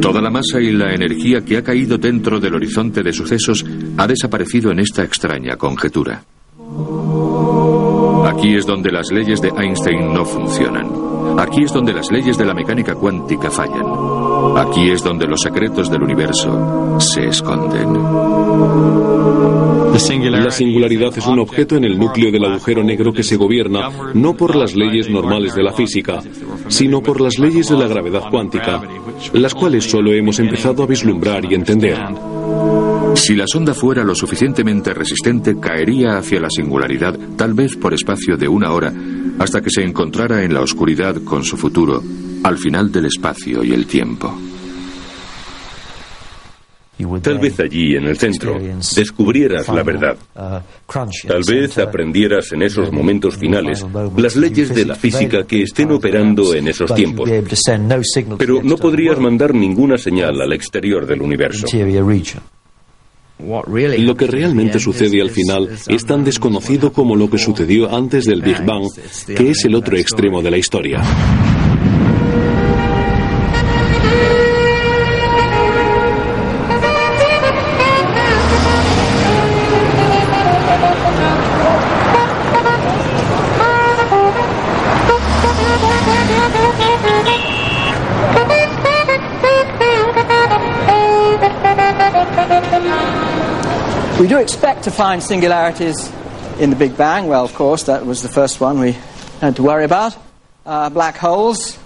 Toda 0.01 0.21
la 0.21 0.29
masa 0.29 0.59
y 0.59 0.71
la 0.71 0.93
energía 0.93 1.45
que 1.45 1.57
ha 1.57 1.63
caído 1.63 1.97
dentro 1.97 2.39
del 2.39 2.55
horizonte 2.55 3.03
de 3.03 3.13
sucesos 3.13 3.65
ha 3.97 4.07
desaparecido 4.07 4.71
en 4.71 4.79
esta 4.79 5.03
extraña 5.03 5.55
conjetura. 5.55 6.23
Aquí 8.25 8.55
es 8.55 8.65
donde 8.65 8.91
las 8.91 9.11
leyes 9.11 9.41
de 9.41 9.49
Einstein 9.49 10.13
no 10.13 10.25
funcionan. 10.25 11.12
Aquí 11.37 11.63
es 11.63 11.73
donde 11.73 11.93
las 11.93 12.11
leyes 12.11 12.37
de 12.37 12.45
la 12.45 12.53
mecánica 12.53 12.95
cuántica 12.95 13.49
fallan. 13.49 13.85
Aquí 14.57 14.89
es 14.89 15.03
donde 15.03 15.27
los 15.27 15.41
secretos 15.41 15.89
del 15.89 16.03
universo 16.03 16.99
se 16.99 17.27
esconden. 17.27 17.93
La 19.93 20.51
singularidad 20.51 21.17
es 21.17 21.27
un 21.27 21.39
objeto 21.39 21.75
en 21.75 21.85
el 21.85 21.97
núcleo 21.97 22.31
del 22.31 22.45
agujero 22.45 22.83
negro 22.83 23.13
que 23.13 23.23
se 23.23 23.37
gobierna 23.37 23.89
no 24.13 24.33
por 24.33 24.55
las 24.55 24.75
leyes 24.75 25.09
normales 25.09 25.53
de 25.55 25.63
la 25.63 25.71
física, 25.71 26.19
sino 26.67 27.01
por 27.01 27.21
las 27.21 27.37
leyes 27.37 27.69
de 27.69 27.77
la 27.77 27.87
gravedad 27.87 28.23
cuántica, 28.29 28.81
las 29.33 29.53
cuales 29.53 29.89
solo 29.89 30.11
hemos 30.11 30.39
empezado 30.39 30.83
a 30.83 30.87
vislumbrar 30.87 31.45
y 31.45 31.53
entender. 31.53 31.97
Si 33.15 33.35
la 33.35 33.45
sonda 33.47 33.73
fuera 33.73 34.03
lo 34.03 34.15
suficientemente 34.15 34.93
resistente, 34.93 35.59
caería 35.59 36.17
hacia 36.17 36.39
la 36.39 36.49
singularidad, 36.49 37.17
tal 37.37 37.53
vez 37.53 37.75
por 37.75 37.93
espacio 37.93 38.35
de 38.35 38.47
una 38.47 38.71
hora, 38.71 38.91
hasta 39.39 39.61
que 39.61 39.69
se 39.69 39.81
encontrara 39.83 40.43
en 40.43 40.53
la 40.53 40.61
oscuridad 40.61 41.15
con 41.23 41.43
su 41.43 41.57
futuro, 41.57 42.01
al 42.43 42.57
final 42.57 42.91
del 42.91 43.05
espacio 43.05 43.63
y 43.63 43.73
el 43.73 43.85
tiempo. 43.85 44.33
Tal 47.21 47.39
vez 47.39 47.59
allí, 47.59 47.95
en 47.95 48.05
el 48.05 48.17
centro, 48.17 48.57
descubrieras 48.95 49.67
la 49.67 49.83
verdad. 49.83 50.15
Tal 51.27 51.41
vez 51.47 51.77
aprendieras 51.79 52.51
en 52.53 52.61
esos 52.61 52.91
momentos 52.91 53.35
finales 53.35 53.83
las 54.15 54.35
leyes 54.35 54.73
de 54.73 54.85
la 54.85 54.95
física 54.95 55.43
que 55.43 55.63
estén 55.63 55.91
operando 55.91 56.53
en 56.53 56.67
esos 56.67 56.93
tiempos. 56.93 57.29
Pero 58.37 58.61
no 58.63 58.77
podrías 58.77 59.19
mandar 59.19 59.53
ninguna 59.53 59.97
señal 59.97 60.39
al 60.39 60.53
exterior 60.53 61.05
del 61.05 61.21
universo. 61.21 61.65
Lo 63.99 64.15
que 64.15 64.27
realmente 64.27 64.79
sucede 64.79 65.21
al 65.21 65.29
final 65.29 65.69
es 65.87 66.05
tan 66.05 66.23
desconocido 66.23 66.93
como 66.93 67.15
lo 67.15 67.29
que 67.29 67.37
sucedió 67.37 67.93
antes 67.93 68.25
del 68.25 68.41
Big 68.41 68.63
Bang, 68.65 68.87
que 69.27 69.51
es 69.51 69.65
el 69.65 69.75
otro 69.75 69.97
extremo 69.97 70.41
de 70.41 70.51
la 70.51 70.57
historia. 70.57 71.01
We 94.19 94.27
do 94.27 94.37
expect 94.37 94.83
to 94.83 94.91
find 94.91 95.21
singularities 95.21 96.09
in 96.59 96.69
the 96.69 96.75
Big 96.75 96.95
Bang. 96.95 97.27
Well, 97.27 97.43
of 97.43 97.53
course, 97.55 97.83
that 97.83 98.05
was 98.05 98.21
the 98.21 98.29
first 98.29 98.61
one 98.61 98.79
we 98.79 98.95
had 99.41 99.55
to 99.55 99.63
worry 99.63 99.85
about. 99.85 100.15
Uh, 100.65 100.89
black 100.89 101.17
holes, 101.17 101.77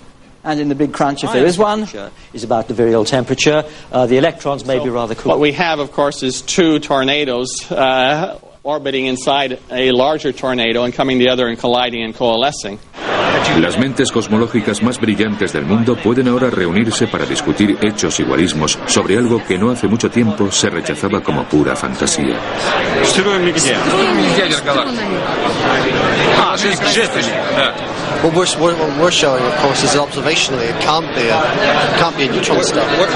and 0.44 0.60
in 0.60 0.70
the 0.70 0.76
Big 0.76 0.94
Crunch, 0.94 1.24
if 1.24 1.32
there 1.32 1.46
is 1.46 1.58
one, 1.58 1.88
is 2.34 2.44
about 2.44 2.68
the 2.68 2.74
very 2.74 2.92
virial 2.92 3.08
temperature. 3.08 3.64
Uh, 3.92 4.06
the 4.06 4.18
electrons 4.18 4.66
may 4.66 4.78
so 4.78 4.84
be 4.84 4.90
rather 4.90 5.16
cool. 5.16 5.32
What 5.32 5.40
we 5.40 5.54
have, 5.54 5.80
of 5.80 5.94
course, 5.94 6.22
is 6.22 6.42
two 6.42 6.80
tornadoes 6.80 7.72
uh, 7.72 8.40
orbiting 8.62 9.06
inside 9.06 9.60
a 9.72 9.92
larger 9.92 10.32
tornado 10.32 10.84
and 10.84 10.94
coming 10.94 11.20
together 11.20 11.48
and 11.48 11.58
colliding 11.58 12.04
and 12.04 12.14
coalescing. 12.14 12.78
Las 13.60 13.78
mentes 13.78 14.12
cosmológicas 14.12 14.82
más 14.84 15.00
brillantes 15.00 15.54
del 15.54 15.66
mundo 15.66 15.96
pueden 15.96 16.28
ahora 16.28 16.50
reunirse 16.50 17.08
para 17.08 17.26
discutir 17.26 17.78
hechos 17.82 18.20
igualismos 18.20 18.78
sobre 18.88 19.18
algo 19.18 19.44
que 19.44 19.58
no 19.58 19.72
hace 19.72 19.88
mucho 19.88 20.10
tiempo 20.10 20.52
se 20.52 20.70
rechazaba 20.70 21.22
como 21.22 21.44
pura 21.46 21.76
fantasía. 21.76 22.40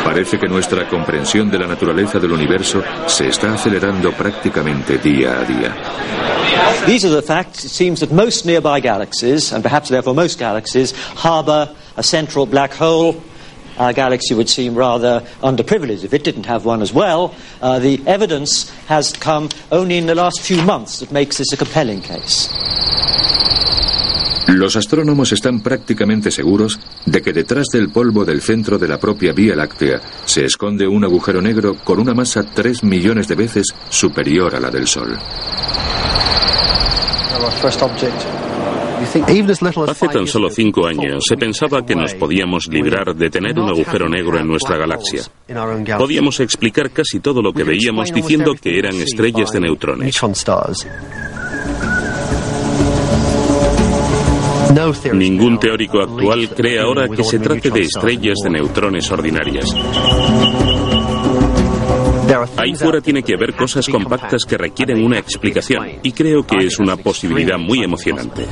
Parece 0.03 0.37
que 0.39 0.47
nuestra 0.47 0.87
comprensión 0.87 1.49
de 1.49 1.59
la 1.59 1.67
naturaleza 1.67 2.19
del 2.19 2.31
universo 2.31 2.83
se 3.07 3.27
está 3.27 3.53
acelerando 3.53 4.11
prácticamente 4.11 4.97
día 4.97 5.39
a 5.39 5.43
día. 5.43 5.75
These 6.85 7.05
are 7.05 7.15
the 7.15 7.21
facts. 7.21 7.65
It 7.65 7.71
seems 7.71 7.99
that 7.99 8.11
most 8.11 8.45
nearby 8.45 8.79
galaxies, 8.79 9.51
and 9.53 9.63
perhaps 9.63 9.89
therefore 9.89 10.13
most 10.13 10.39
galaxies, 10.39 10.93
harbour 11.15 11.69
a 11.95 12.03
central 12.03 12.45
black 12.45 12.73
hole. 12.73 13.15
Our 13.77 13.93
galaxy 13.93 14.33
would 14.35 14.49
seem 14.49 14.75
rather 14.75 15.23
underprivileged 15.41 16.03
if 16.03 16.13
it 16.13 16.23
didn't 16.23 16.45
have 16.45 16.65
one 16.65 16.81
as 16.81 16.93
well. 16.93 17.33
Uh, 17.61 17.79
the 17.79 18.01
evidence 18.05 18.69
has 18.87 19.13
come 19.13 19.49
only 19.71 19.97
in 19.97 20.05
the 20.05 20.15
last 20.15 20.41
few 20.41 20.61
months 20.63 20.99
that 20.99 21.11
makes 21.11 21.37
this 21.37 21.51
a 21.53 21.57
compelling 21.57 22.01
case. 22.01 22.49
Los 24.47 24.75
astrónomos 24.75 25.31
están 25.31 25.61
prácticamente 25.61 26.29
seguros 26.29 26.79
de 27.05 27.21
que 27.21 27.31
detrás 27.31 27.67
del 27.71 27.89
polvo 27.89 28.25
del 28.25 28.41
centro 28.41 28.77
de 28.77 28.87
la 28.87 28.99
propia 28.99 29.31
Vía 29.33 29.55
Láctea 29.55 30.01
se 30.25 30.43
esconde 30.45 30.87
un 30.87 31.05
agujero 31.05 31.41
negro 31.41 31.77
con 31.83 31.99
una 31.99 32.13
masa 32.13 32.43
tres 32.43 32.83
millones 32.83 33.27
de 33.27 33.35
veces 33.35 33.67
superior 33.89 34.55
a 34.55 34.59
la 34.59 34.69
del 34.69 34.87
Sol. 34.87 35.17
Hace 39.87 40.07
tan 40.07 40.27
solo 40.27 40.49
cinco 40.49 40.85
años 40.85 41.23
se 41.27 41.35
pensaba 41.35 41.85
que 41.85 41.95
nos 41.95 42.13
podíamos 42.13 42.67
librar 42.67 43.15
de 43.15 43.29
tener 43.29 43.57
un 43.59 43.69
agujero 43.69 44.07
negro 44.09 44.39
en 44.39 44.47
nuestra 44.47 44.77
galaxia. 44.77 45.21
Podíamos 45.97 46.39
explicar 46.39 46.91
casi 46.91 47.19
todo 47.19 47.41
lo 47.41 47.53
que 47.53 47.63
veíamos 47.63 48.13
diciendo 48.13 48.53
que 48.59 48.77
eran 48.77 48.95
estrellas 48.95 49.51
de 49.51 49.59
neutrones. 49.59 50.15
Ningún 55.13 55.59
teórico 55.59 55.99
actual 56.01 56.49
cree 56.55 56.79
ahora 56.79 57.07
que 57.09 57.23
se 57.23 57.39
trate 57.39 57.69
de 57.69 57.81
estrellas 57.81 58.37
de 58.43 58.49
neutrones 58.49 59.11
ordinarias. 59.11 59.65
Ahí 62.57 62.75
fuera 62.75 63.01
tiene 63.01 63.23
que 63.23 63.33
haber 63.33 63.53
cosas 63.55 63.87
compactas 63.87 64.45
que 64.45 64.57
requieren 64.57 65.03
una 65.03 65.17
explicación 65.17 65.99
y 66.03 66.11
creo 66.11 66.45
que 66.45 66.57
es 66.65 66.79
una 66.79 66.97
posibilidad 66.97 67.57
muy 67.57 67.83
emocionante. 67.83 68.45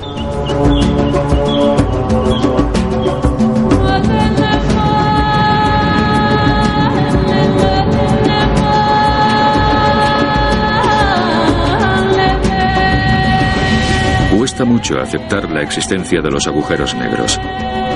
cuesta 14.39 14.63
mucho 14.63 14.97
aceptar 14.99 15.51
la 15.51 15.61
existencia 15.61 16.21
de 16.21 16.31
los 16.31 16.47
agujeros 16.47 16.95
negros. 16.95 17.37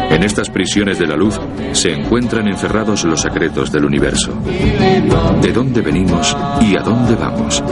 En 0.09 0.23
estas 0.23 0.49
prisiones 0.49 0.99
de 0.99 1.07
la 1.07 1.15
luz 1.15 1.39
se 1.73 1.91
encuentran 1.91 2.47
encerrados 2.47 3.03
los 3.03 3.21
secretos 3.21 3.71
del 3.71 3.85
universo. 3.85 4.33
¿De 5.41 5.51
dónde 5.51 5.81
venimos 5.81 6.35
y 6.61 6.75
a 6.77 6.81
dónde 6.81 7.15
vamos? 7.15 7.63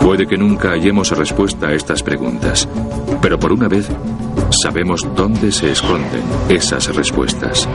Puede 0.00 0.26
que 0.26 0.36
nunca 0.36 0.70
hallemos 0.70 1.10
respuesta 1.16 1.68
a 1.68 1.72
estas 1.74 2.02
preguntas, 2.02 2.68
pero 3.20 3.38
por 3.38 3.52
una 3.52 3.68
vez 3.68 3.88
sabemos 4.62 5.06
dónde 5.14 5.50
se 5.50 5.72
esconden 5.72 6.22
esas 6.48 6.94
respuestas. 6.94 7.68